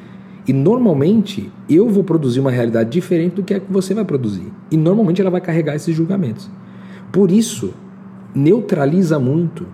[0.47, 4.51] E normalmente eu vou produzir uma realidade diferente do que a que você vai produzir.
[4.71, 6.49] E normalmente ela vai carregar esses julgamentos.
[7.11, 7.73] Por isso,
[8.33, 9.65] neutraliza muito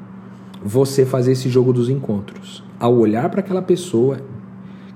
[0.63, 2.63] você fazer esse jogo dos encontros.
[2.79, 4.17] Ao olhar para aquela pessoa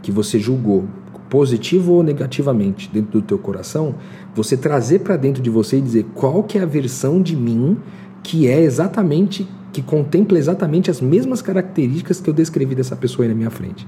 [0.02, 0.86] que você julgou,
[1.30, 3.96] positivo ou negativamente, dentro do teu coração,
[4.34, 7.78] você trazer para dentro de você e dizer qual que é a versão de mim
[8.24, 13.30] que é exatamente que contempla exatamente as mesmas características que eu descrevi dessa pessoa aí
[13.30, 13.88] na minha frente.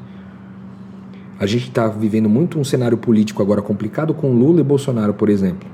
[1.39, 5.27] A gente está vivendo muito um cenário político agora complicado com Lula e Bolsonaro, por
[5.27, 5.67] exemplo.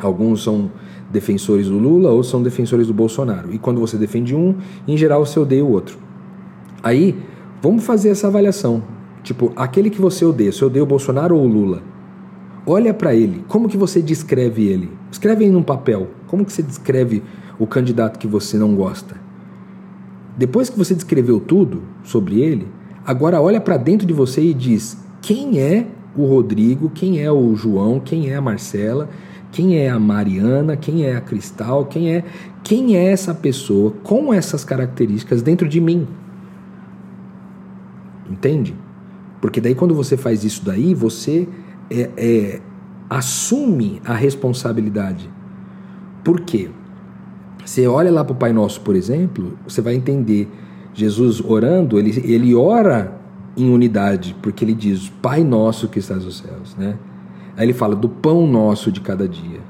[0.00, 0.70] Alguns são
[1.10, 3.52] defensores do Lula, outros são defensores do Bolsonaro.
[3.52, 4.54] E quando você defende um,
[4.86, 5.98] em geral você odeia o outro.
[6.82, 7.18] Aí,
[7.62, 8.82] vamos fazer essa avaliação.
[9.22, 11.82] Tipo, aquele que você odeia, você odeia o Bolsonaro ou o Lula?
[12.64, 14.90] Olha para ele, como que você descreve ele?
[15.10, 16.08] Escreve aí num papel.
[16.26, 17.22] Como que você descreve
[17.58, 19.16] o candidato que você não gosta?
[20.36, 22.68] Depois que você descreveu tudo sobre ele,
[23.04, 27.54] agora olha para dentro de você e diz: quem é o Rodrigo, quem é o
[27.54, 29.08] João, quem é a Marcela,
[29.52, 32.24] quem é a Mariana, quem é a Cristal, quem é
[32.62, 36.06] quem é essa pessoa com essas características dentro de mim?
[38.28, 38.74] Entende?
[39.40, 41.48] Porque daí quando você faz isso daí, você
[41.90, 42.60] é, é,
[43.08, 45.30] assume a responsabilidade.
[46.24, 46.68] Por quê?
[47.64, 50.48] Você olha lá para o Pai Nosso, por exemplo, você vai entender
[50.94, 53.16] Jesus orando, ele, ele ora
[53.56, 56.96] em unidade, porque ele diz, Pai Nosso que estás nos céus, né?
[57.56, 59.60] Aí ele fala do pão nosso de cada dia.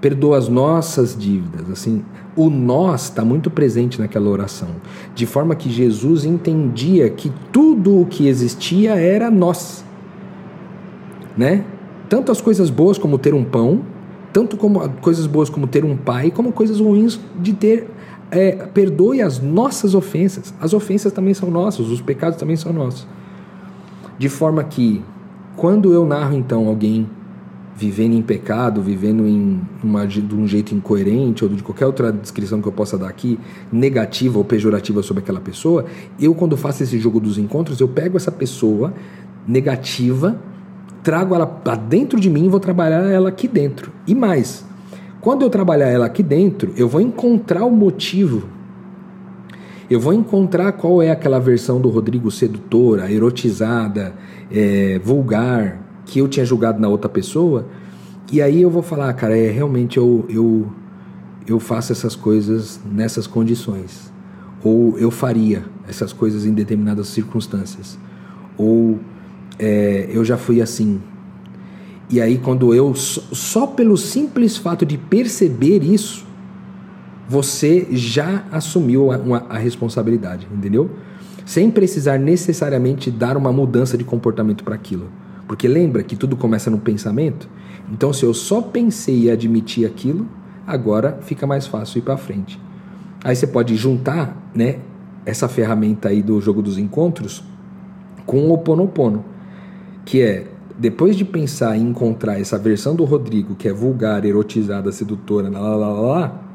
[0.00, 2.04] Perdoa as nossas dívidas, assim,
[2.36, 4.68] o nós está muito presente naquela oração,
[5.12, 9.84] de forma que Jesus entendia que tudo o que existia era nós,
[11.36, 11.64] né?
[12.08, 13.82] Tanto as coisas boas como ter um pão,
[14.32, 17.88] tanto como coisas boas como ter um pai, como coisas ruins de ter
[18.30, 20.54] é, perdoe as nossas ofensas.
[20.60, 23.06] As ofensas também são nossas, os pecados também são nossos.
[24.18, 25.02] De forma que,
[25.58, 27.10] quando eu narro então alguém
[27.76, 32.62] vivendo em pecado, vivendo em uma, de um jeito incoerente ou de qualquer outra descrição
[32.62, 33.38] que eu possa dar aqui,
[33.70, 35.84] negativa ou pejorativa sobre aquela pessoa,
[36.18, 38.94] eu quando faço esse jogo dos encontros, eu pego essa pessoa
[39.46, 40.40] negativa,
[41.02, 43.92] trago ela para dentro de mim e vou trabalhar ela aqui dentro.
[44.06, 44.64] E mais,
[45.20, 48.48] quando eu trabalhar ela aqui dentro, eu vou encontrar o motivo.
[49.90, 54.14] Eu vou encontrar qual é aquela versão do Rodrigo sedutora, erotizada,
[54.50, 57.66] é, vulgar, que eu tinha julgado na outra pessoa,
[58.30, 60.70] e aí eu vou falar, cara, é realmente eu, eu,
[61.46, 64.12] eu faço essas coisas nessas condições.
[64.62, 67.98] Ou eu faria essas coisas em determinadas circunstâncias.
[68.58, 68.98] Ou
[69.58, 71.00] é, eu já fui assim.
[72.10, 76.26] E aí, quando eu, só pelo simples fato de perceber isso,
[77.28, 80.90] você já assumiu a, uma, a responsabilidade, entendeu?
[81.44, 85.08] Sem precisar necessariamente dar uma mudança de comportamento para aquilo.
[85.46, 87.48] Porque lembra que tudo começa no pensamento?
[87.92, 90.26] Então, se eu só pensei e admiti aquilo,
[90.66, 92.58] agora fica mais fácil ir para frente.
[93.22, 94.78] Aí você pode juntar, né,
[95.24, 97.42] essa ferramenta aí do jogo dos encontros
[98.24, 99.24] com o Oponopono,
[100.04, 100.46] que é
[100.78, 105.60] depois de pensar em encontrar essa versão do Rodrigo que é vulgar, erotizada, sedutora, lá,
[105.60, 106.47] lá, lá, lá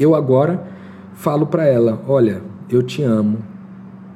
[0.00, 0.66] eu agora
[1.14, 3.38] falo para ela: olha, eu te amo,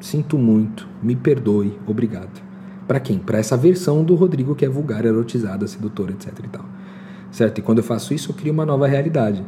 [0.00, 2.42] sinto muito, me perdoe, obrigado.
[2.88, 3.18] Para quem?
[3.18, 6.64] Para essa versão do Rodrigo que é vulgar, erotizada, sedutora, etc e tal.
[7.30, 7.58] Certo?
[7.58, 9.44] E quando eu faço isso, eu crio uma nova realidade.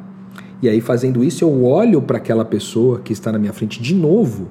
[0.62, 3.94] E aí, fazendo isso, eu olho para aquela pessoa que está na minha frente de
[3.94, 4.48] novo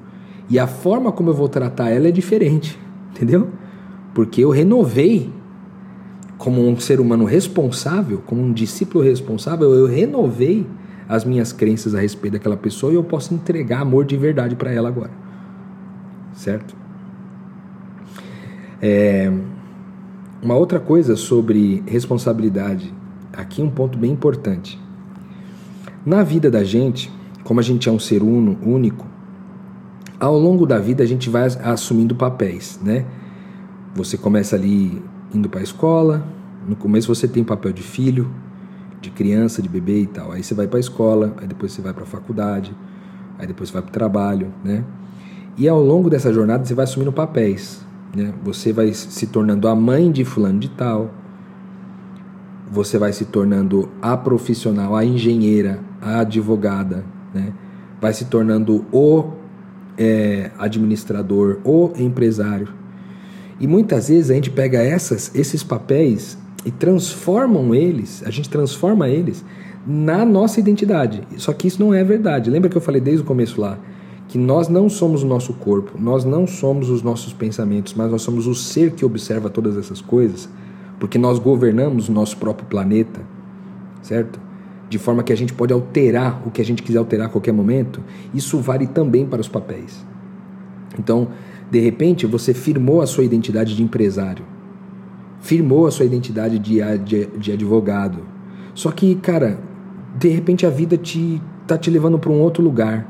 [0.48, 2.78] e a forma como eu vou tratar ela é diferente.
[3.10, 3.48] Entendeu?
[4.14, 5.30] Porque eu renovei
[6.38, 10.66] como um ser humano responsável, como um discípulo responsável, eu renovei
[11.08, 14.72] as minhas crenças a respeito daquela pessoa e eu posso entregar amor de verdade para
[14.72, 15.10] ela agora.
[16.32, 16.76] Certo?
[18.80, 19.32] É,
[20.42, 22.92] uma outra coisa sobre responsabilidade,
[23.32, 24.80] aqui um ponto bem importante.
[26.04, 29.06] Na vida da gente, como a gente é um ser uno, único,
[30.18, 33.04] ao longo da vida a gente vai assumindo papéis, né?
[33.94, 35.02] Você começa ali
[35.34, 36.26] indo para a escola,
[36.66, 38.30] no começo você tem papel de filho,
[39.00, 40.32] de criança, de bebê e tal.
[40.32, 42.74] Aí você vai para a escola, aí depois você vai para a faculdade,
[43.38, 44.84] aí depois você vai para o trabalho, né?
[45.56, 47.84] E ao longo dessa jornada você vai assumindo papéis.
[48.14, 48.32] Né?
[48.44, 51.10] Você vai se tornando a mãe de fulano de tal,
[52.70, 57.52] você vai se tornando a profissional, a engenheira, a advogada, né?
[58.00, 59.32] vai se tornando o
[59.96, 62.68] é, administrador, o empresário.
[63.58, 66.36] E muitas vezes a gente pega essas, esses papéis
[66.66, 69.42] e transformam eles, a gente transforma eles
[69.86, 71.22] na nossa identidade.
[71.38, 72.50] Só que isso não é verdade.
[72.50, 73.78] Lembra que eu falei desde o começo lá?
[74.28, 78.22] que nós não somos o nosso corpo, nós não somos os nossos pensamentos, mas nós
[78.22, 80.48] somos o ser que observa todas essas coisas,
[80.98, 83.20] porque nós governamos o nosso próprio planeta,
[84.02, 84.40] certo?
[84.88, 87.52] De forma que a gente pode alterar o que a gente quiser alterar a qualquer
[87.52, 88.02] momento.
[88.34, 90.04] Isso vale também para os papéis.
[90.98, 91.28] Então,
[91.70, 94.44] de repente, você firmou a sua identidade de empresário,
[95.46, 98.18] firmou a sua identidade de, de, de advogado.
[98.74, 99.58] Só que, cara,
[100.18, 103.06] de repente a vida te tá te levando para um outro lugar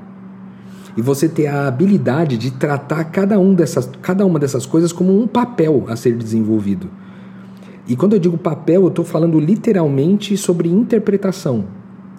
[0.96, 5.18] e você ter a habilidade de tratar cada, um dessas, cada uma dessas coisas como
[5.18, 6.88] um papel a ser desenvolvido.
[7.86, 11.66] E quando eu digo papel, eu estou falando literalmente sobre interpretação.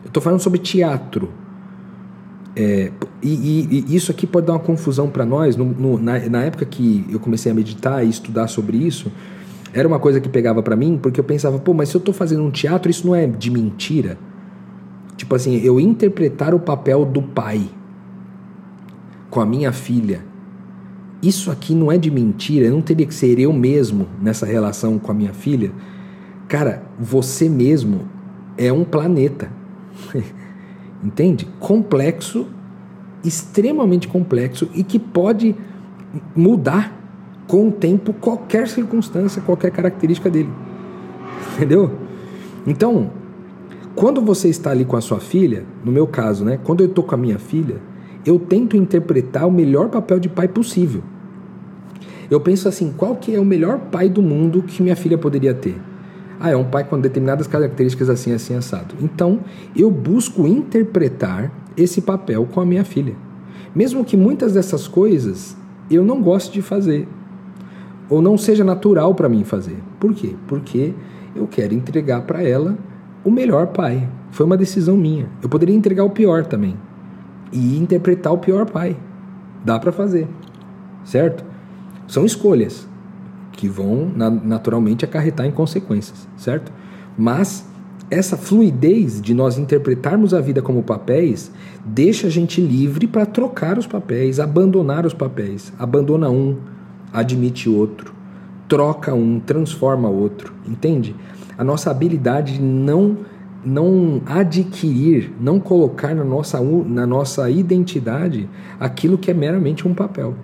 [0.04, 1.30] Eu estou falando sobre teatro.
[2.56, 2.92] É,
[3.22, 5.56] e, e, e, isso aqui pode dar uma confusão para nós.
[5.56, 9.12] No, no, na, na, época que eu comecei a meditar e estudar sobre isso,
[9.78, 12.12] era uma coisa que pegava para mim, porque eu pensava, pô, mas se eu estou
[12.12, 14.18] fazendo um teatro, isso não é de mentira?
[15.16, 17.62] Tipo assim, eu interpretar o papel do pai
[19.30, 20.26] com a minha filha,
[21.22, 25.12] isso aqui não é de mentira, não teria que ser eu mesmo nessa relação com
[25.12, 25.72] a minha filha.
[26.48, 28.08] Cara, você mesmo
[28.58, 29.52] é um planeta.
[31.04, 31.48] Entende?
[31.60, 32.48] Complexo,
[33.24, 35.56] extremamente complexo e que pode
[36.36, 36.97] mudar
[37.48, 40.50] com o tempo qualquer circunstância, qualquer característica dele.
[41.56, 41.92] Entendeu?
[42.66, 43.10] Então,
[43.96, 46.60] quando você está ali com a sua filha, no meu caso, né?
[46.64, 47.78] Quando eu estou com a minha filha,
[48.26, 51.02] eu tento interpretar o melhor papel de pai possível.
[52.30, 55.54] Eu penso assim, qual que é o melhor pai do mundo que minha filha poderia
[55.54, 55.80] ter?
[56.40, 58.96] Ah, é um pai com determinadas características assim, assim, assado.
[59.02, 59.40] Então,
[59.76, 63.16] eu busco interpretar esse papel com a minha filha.
[63.74, 65.56] Mesmo que muitas dessas coisas
[65.90, 67.08] eu não goste de fazer.
[68.10, 69.78] Ou não seja natural para mim fazer.
[70.00, 70.36] Por quê?
[70.48, 70.94] Porque
[71.36, 72.78] eu quero entregar para ela
[73.24, 74.08] o melhor pai.
[74.32, 75.28] Foi uma decisão minha.
[75.42, 76.76] Eu poderia entregar o pior também.
[77.52, 78.96] e interpretar o pior pai.
[79.64, 80.28] Dá para fazer,
[81.04, 81.44] certo?
[82.08, 82.88] São escolhas
[83.52, 84.12] que vão
[84.44, 86.72] naturalmente acarretar em consequências, certo?
[87.18, 87.68] Mas
[88.10, 91.52] essa fluidez de nós interpretarmos a vida como papéis
[91.84, 95.74] deixa a gente livre para trocar os papéis, abandonar os papéis.
[95.78, 96.58] Abandona um,
[97.12, 98.14] admite outro,
[98.68, 101.16] troca um, transforma outro, entende?
[101.58, 103.18] A nossa habilidade de não
[103.66, 108.48] não adquirir, não colocar na nossa, na nossa identidade
[108.80, 110.36] aquilo que é meramente um papel.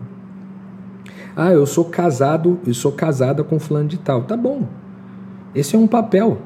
[1.35, 4.23] Ah, eu sou casado, eu sou casada com fulano de tal.
[4.23, 4.67] Tá bom.
[5.55, 6.39] Esse é um papel.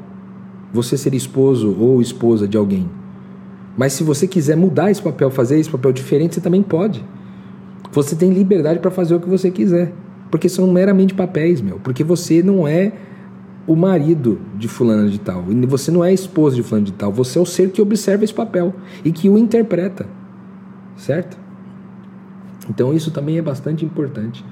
[0.71, 2.89] Você ser esposo ou esposa de alguém.
[3.75, 7.03] Mas se você quiser mudar esse papel, fazer esse papel diferente, você também pode.
[7.91, 9.93] Você tem liberdade para fazer o que você quiser.
[10.29, 11.79] Porque são meramente papéis, meu.
[11.79, 12.93] Porque você não é
[13.65, 15.43] o marido de fulano de tal.
[15.67, 17.11] Você não é a esposa de fulano de tal.
[17.11, 18.73] Você é o ser que observa esse papel
[19.03, 20.07] e que o interpreta.
[20.95, 21.37] Certo?
[22.69, 24.43] Então isso também é bastante importante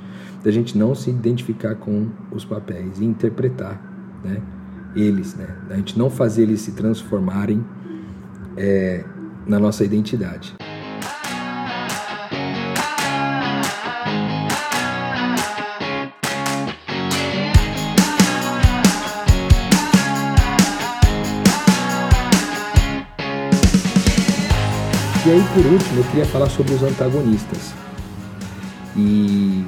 [0.43, 3.81] da gente não se identificar com os papéis e interpretar
[4.23, 4.41] né,
[4.95, 7.65] eles, né, a gente não fazer eles se transformarem
[8.55, 9.03] é,
[9.45, 10.53] na nossa identidade.
[25.25, 27.73] E aí, por último, eu queria falar sobre os antagonistas.
[28.95, 29.65] E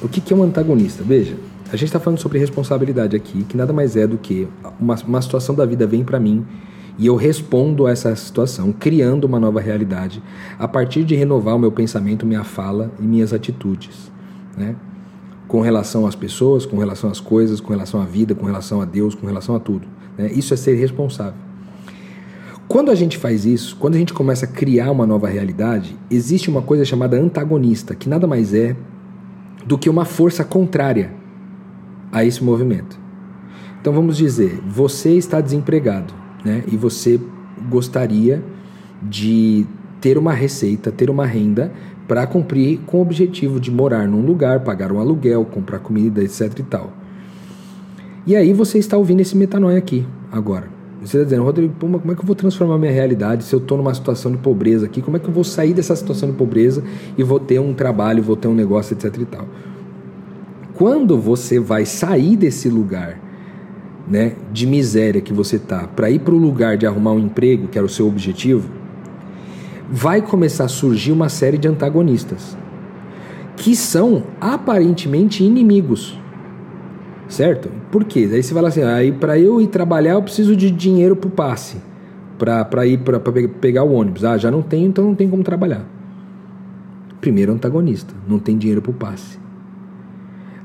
[0.00, 1.02] o que, é um antagonista?
[1.02, 1.34] Veja,
[1.72, 4.46] a gente está falando sobre responsabilidade aqui, que nada mais é do que
[4.78, 6.46] uma, uma situação da vida vem para mim
[6.96, 10.22] e eu respondo a essa situação, criando uma nova realidade,
[10.56, 14.12] a partir de renovar o meu pensamento, minha fala e minhas atitudes.
[14.56, 14.76] Né?
[15.48, 18.84] Com relação às pessoas, com relação às coisas, com relação à vida, com relação a
[18.84, 19.88] Deus, com relação a tudo.
[20.16, 20.30] Né?
[20.32, 21.51] Isso é ser responsável.
[22.72, 26.48] Quando a gente faz isso, quando a gente começa a criar uma nova realidade, existe
[26.48, 28.74] uma coisa chamada antagonista, que nada mais é
[29.66, 31.12] do que uma força contrária
[32.10, 32.98] a esse movimento.
[33.78, 36.64] Então vamos dizer, você está desempregado, né?
[36.66, 37.20] E você
[37.68, 38.42] gostaria
[39.02, 39.66] de
[40.00, 41.70] ter uma receita, ter uma renda
[42.08, 46.58] para cumprir com o objetivo de morar num lugar, pagar um aluguel, comprar comida, etc
[46.58, 46.90] e tal.
[48.26, 50.80] E aí você está ouvindo esse metanoia aqui agora.
[51.02, 53.76] Você está dizendo, Rodrigo, como é que eu vou transformar minha realidade se eu estou
[53.76, 55.02] numa situação de pobreza aqui?
[55.02, 56.84] Como é que eu vou sair dessa situação de pobreza
[57.18, 59.48] e vou ter um trabalho, vou ter um negócio, etc e tal?
[60.74, 63.20] Quando você vai sair desse lugar
[64.08, 67.66] né, de miséria que você tá para ir para o lugar de arrumar um emprego,
[67.66, 68.70] que era o seu objetivo,
[69.90, 72.56] vai começar a surgir uma série de antagonistas
[73.56, 76.18] que são aparentemente inimigos
[77.32, 77.68] certo?
[77.90, 78.28] Por quê?
[78.32, 81.30] Aí você fala assim, aí para eu ir trabalhar eu preciso de dinheiro para o
[81.30, 81.78] passe,
[82.38, 84.24] para ir para pegar o ônibus.
[84.24, 85.84] Ah, já não tenho, então não tem como trabalhar.
[87.20, 89.38] Primeiro antagonista, não tem dinheiro para o passe.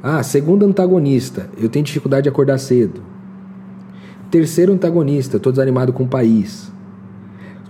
[0.01, 3.01] Ah, segundo antagonista, eu tenho dificuldade de acordar cedo.
[4.29, 6.71] Terceiro antagonista, estou desanimado com o país.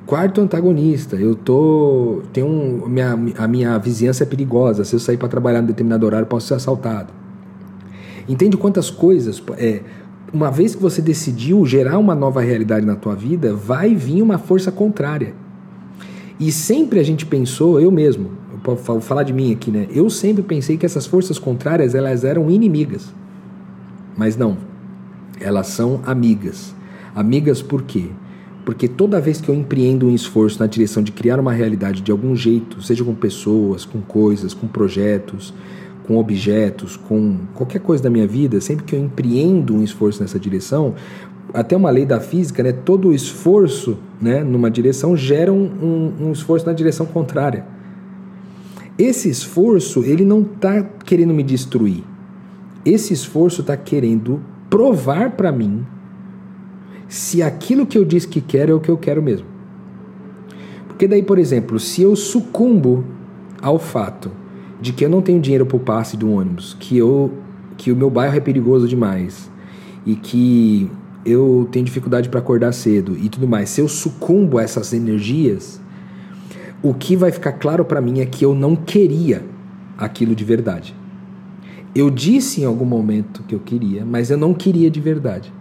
[0.05, 4.85] Quarto antagonista, eu tô tenho um, minha, a minha vizinhança é perigosa.
[4.85, 7.26] Se eu sair para trabalhar em determinado horário, posso ser assaltado.
[8.27, 9.41] Entende quantas coisas.
[9.57, 9.81] É,
[10.33, 14.37] uma vez que você decidiu gerar uma nova realidade na tua vida, vai vir uma
[14.37, 15.33] força contrária.
[16.39, 19.87] E sempre a gente pensou, eu mesmo, eu vou falar de mim aqui, né?
[19.89, 23.11] Eu sempre pensei que essas forças contrárias elas eram inimigas.
[24.15, 24.57] Mas não.
[25.39, 26.75] Elas são amigas.
[27.15, 28.09] Amigas por quê?
[28.65, 32.11] Porque toda vez que eu empreendo um esforço na direção de criar uma realidade de
[32.11, 35.53] algum jeito, seja com pessoas, com coisas, com projetos,
[36.07, 40.39] com objetos, com qualquer coisa da minha vida, sempre que eu empreendo um esforço nessa
[40.39, 40.95] direção,
[41.53, 46.31] até uma lei da física, né, todo esforço né, numa direção gera um, um, um
[46.31, 47.65] esforço na direção contrária.
[48.97, 52.03] Esse esforço, ele não está querendo me destruir.
[52.85, 55.85] Esse esforço está querendo provar para mim
[57.07, 59.45] se aquilo que eu disse que quero é o que eu quero mesmo.
[60.87, 63.03] Porque daí, por exemplo, se eu sucumbo
[63.61, 64.31] ao fato
[64.81, 67.33] de que eu não tenho dinheiro para o passe do ônibus, que eu
[67.77, 69.51] que o meu bairro é perigoso demais
[70.03, 70.89] e que
[71.23, 73.69] eu tenho dificuldade para acordar cedo e tudo mais.
[73.69, 75.79] Se eu sucumbo a essas energias,
[76.81, 79.43] o que vai ficar claro para mim é que eu não queria
[79.97, 80.95] aquilo de verdade.
[81.93, 85.53] Eu disse em algum momento que eu queria, mas eu não queria de verdade.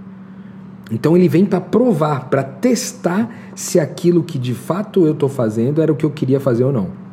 [0.91, 5.83] Então ele vem para provar, para testar se aquilo que de fato eu estou fazendo
[5.83, 7.06] era o que eu queria fazer ou não.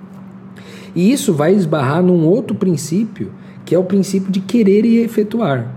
[0.96, 3.32] E isso vai esbarrar num outro princípio,
[3.66, 5.74] que é o princípio de querer e efetuar.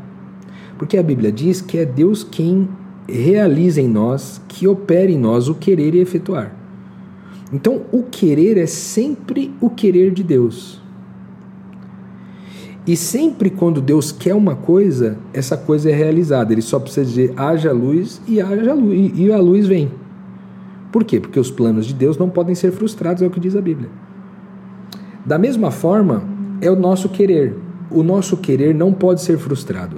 [0.78, 2.68] Porque a Bíblia diz que é Deus quem
[3.08, 6.54] realiza em nós, que opera em nós o querer e efetuar.
[7.52, 10.80] Então, o querer é sempre o querer de Deus.
[12.86, 16.52] E sempre quando Deus quer uma coisa, essa coisa é realizada.
[16.52, 19.90] Ele só precisa dizer haja luz e haja luz e a luz vem.
[20.92, 21.18] Por quê?
[21.18, 23.90] Porque os planos de Deus não podem ser frustrados, é o que diz a Bíblia.
[25.26, 26.22] Da mesma forma,
[26.60, 27.56] é o nosso querer.
[27.90, 29.96] O nosso querer não pode ser frustrado.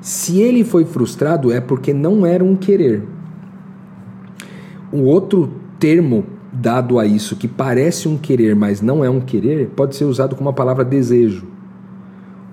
[0.00, 3.02] Se ele foi frustrado, é porque não era um querer.
[4.90, 9.68] O outro termo dado a isso, que parece um querer, mas não é um querer,
[9.76, 11.46] pode ser usado como a palavra desejo.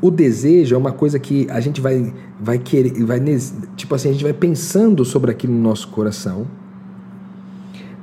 [0.02, 3.20] O desejo é uma coisa que a gente vai, vai querer, vai,
[3.76, 6.46] tipo assim, a gente vai pensando sobre aquilo no nosso coração,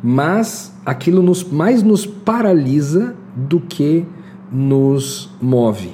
[0.02, 4.06] mas aquilo nos, mais nos paralisa do que
[4.50, 5.92] nos move.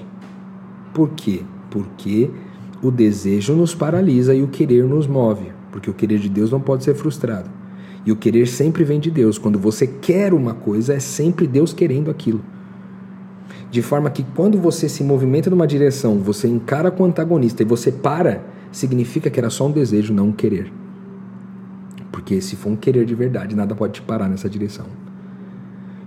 [0.94, 1.42] Por quê?
[1.70, 2.30] Porque
[2.82, 6.60] o desejo nos paralisa e o querer nos move, porque o querer de Deus não
[6.60, 7.50] pode ser frustrado.
[8.04, 9.38] E o querer sempre vem de Deus.
[9.38, 12.40] Quando você quer uma coisa, é sempre Deus querendo aquilo.
[13.70, 17.66] De forma que quando você se movimenta numa direção, você encara com o antagonista e
[17.66, 20.70] você para, significa que era só um desejo, não um querer.
[22.10, 24.86] Porque se for um querer de verdade, nada pode te parar nessa direção.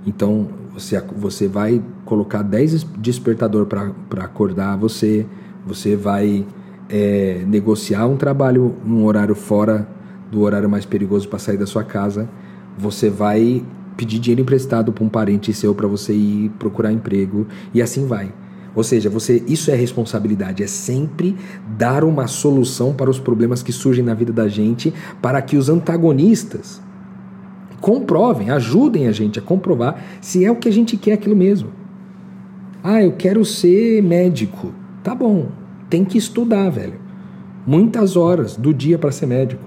[0.06, 5.26] Então, você, você vai colocar 10 despertador para acordar você,
[5.66, 6.46] você vai
[6.90, 9.88] é, negociar um trabalho num horário fora
[10.30, 12.30] do horário mais perigoso para sair da sua casa,
[12.78, 13.64] você vai
[13.96, 18.34] pedir dinheiro emprestado para um parente seu para você ir procurar emprego e assim vai.
[18.76, 21.38] Ou seja, você isso é responsabilidade, é sempre
[21.78, 25.70] dar uma solução para os problemas que surgem na vida da gente, para que os
[25.70, 26.82] antagonistas
[27.86, 31.70] comprovem, ajudem a gente a comprovar se é o que a gente quer aquilo mesmo.
[32.84, 34.74] Ah, eu quero ser médico.
[35.04, 35.50] Tá bom,
[35.88, 36.96] tem que estudar, velho.
[37.64, 39.62] Muitas horas do dia para ser médico.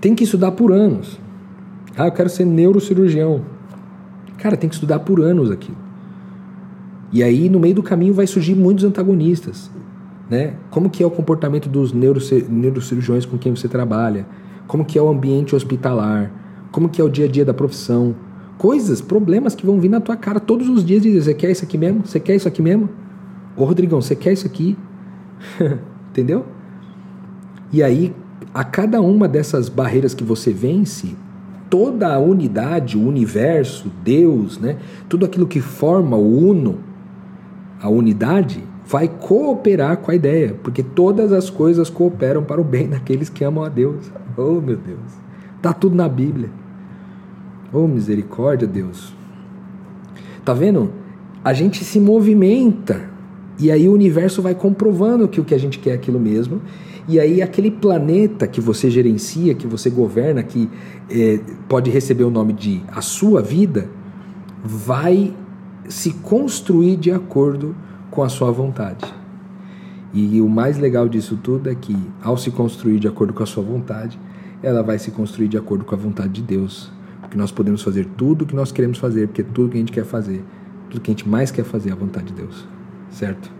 [0.00, 1.20] Tem que estudar por anos.
[1.96, 3.42] Ah, eu quero ser neurocirurgião.
[4.36, 5.78] Cara, tem que estudar por anos aquilo.
[7.12, 9.70] E aí, no meio do caminho, vai surgir muitos antagonistas.
[10.28, 10.54] Né?
[10.68, 14.26] Como que é o comportamento dos neurocirurgiões com quem você trabalha?
[14.66, 16.47] Como que é o ambiente hospitalar?
[16.70, 18.14] Como que é o dia a dia da profissão?
[18.56, 21.50] Coisas, problemas que vão vir na tua cara todos os dias e dizer, você quer
[21.50, 22.02] isso aqui mesmo?
[22.04, 22.88] Você quer isso aqui mesmo?
[23.56, 24.76] Ô Rodrigão, você quer isso aqui?
[26.10, 26.44] Entendeu?
[27.72, 28.14] E aí,
[28.52, 31.14] a cada uma dessas barreiras que você vence,
[31.68, 34.78] toda a unidade, o universo, Deus, né?
[35.08, 36.78] tudo aquilo que forma o uno,
[37.80, 42.88] a unidade, vai cooperar com a ideia, porque todas as coisas cooperam para o bem
[42.88, 44.10] daqueles que amam a Deus.
[44.36, 44.98] Oh, meu Deus.
[45.60, 46.48] Tá tudo na Bíblia.
[47.72, 49.12] Oh, misericórdia, Deus.
[50.44, 50.92] Tá vendo?
[51.44, 53.10] A gente se movimenta
[53.58, 56.62] e aí o universo vai comprovando que o que a gente quer é aquilo mesmo
[57.08, 60.68] e aí aquele planeta que você gerencia, que você governa, que
[61.10, 63.88] é, pode receber o nome de a sua vida,
[64.62, 65.34] vai
[65.88, 67.74] se construir de acordo
[68.10, 69.06] com a sua vontade.
[70.12, 73.46] E o mais legal disso tudo é que, ao se construir de acordo com a
[73.46, 74.18] sua vontade,
[74.62, 76.90] ela vai se construir de acordo com a vontade de Deus.
[77.28, 79.92] Porque nós podemos fazer tudo o que nós queremos fazer, porque tudo que a gente
[79.92, 80.42] quer fazer,
[80.88, 82.66] tudo que a gente mais quer fazer é a vontade de Deus.
[83.10, 83.52] Certo?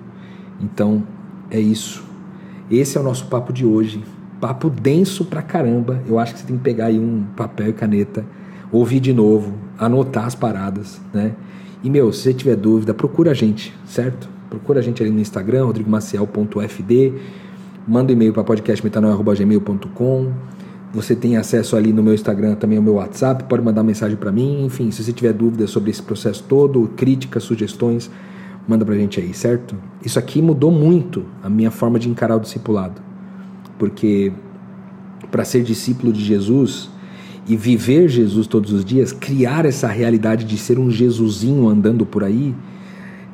[0.58, 1.04] Então,
[1.50, 2.02] é isso.
[2.70, 4.02] Esse é o nosso papo de hoje.
[4.40, 6.02] Papo denso pra caramba.
[6.06, 8.24] Eu acho que você tem que pegar aí um papel e caneta,
[8.72, 11.34] ouvir de novo, anotar as paradas, né?
[11.84, 14.28] E, meu, se você tiver dúvida, procura a gente, certo?
[14.48, 17.12] Procura a gente ali no Instagram, rodrigomaciel.fd.
[17.86, 20.32] Manda um e-mail para podcastmetanoia.gmail.com.
[20.92, 24.32] Você tem acesso ali no meu Instagram também ao meu WhatsApp, pode mandar mensagem para
[24.32, 24.64] mim.
[24.64, 28.10] Enfim, se você tiver dúvidas sobre esse processo todo, críticas, sugestões,
[28.66, 29.76] manda pra gente aí, certo?
[30.02, 33.02] Isso aqui mudou muito a minha forma de encarar o discipulado.
[33.78, 34.32] Porque
[35.30, 36.88] para ser discípulo de Jesus
[37.46, 42.24] e viver Jesus todos os dias, criar essa realidade de ser um Jesusinho andando por
[42.24, 42.54] aí,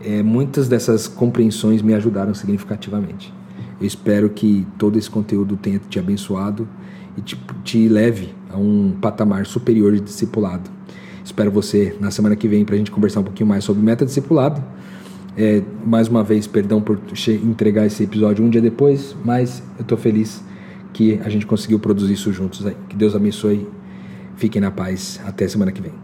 [0.05, 3.33] é, muitas dessas compreensões me ajudaram significativamente.
[3.81, 6.69] Eu espero que todo esse conteúdo tenha te abençoado
[7.17, 10.71] e te, te leve a um patamar superior de discipulado.
[11.25, 14.05] Espero você na semana que vem para a gente conversar um pouquinho mais sobre meta
[14.05, 14.63] discipulado
[15.37, 16.99] é, mais uma vez, perdão por
[17.43, 20.43] entregar esse episódio um dia depois, mas eu estou feliz
[20.93, 22.77] que a gente conseguiu produzir isso juntos aí.
[22.89, 23.67] Que Deus abençoe.
[24.37, 25.21] Fiquem na paz.
[25.27, 26.04] Até semana que vem.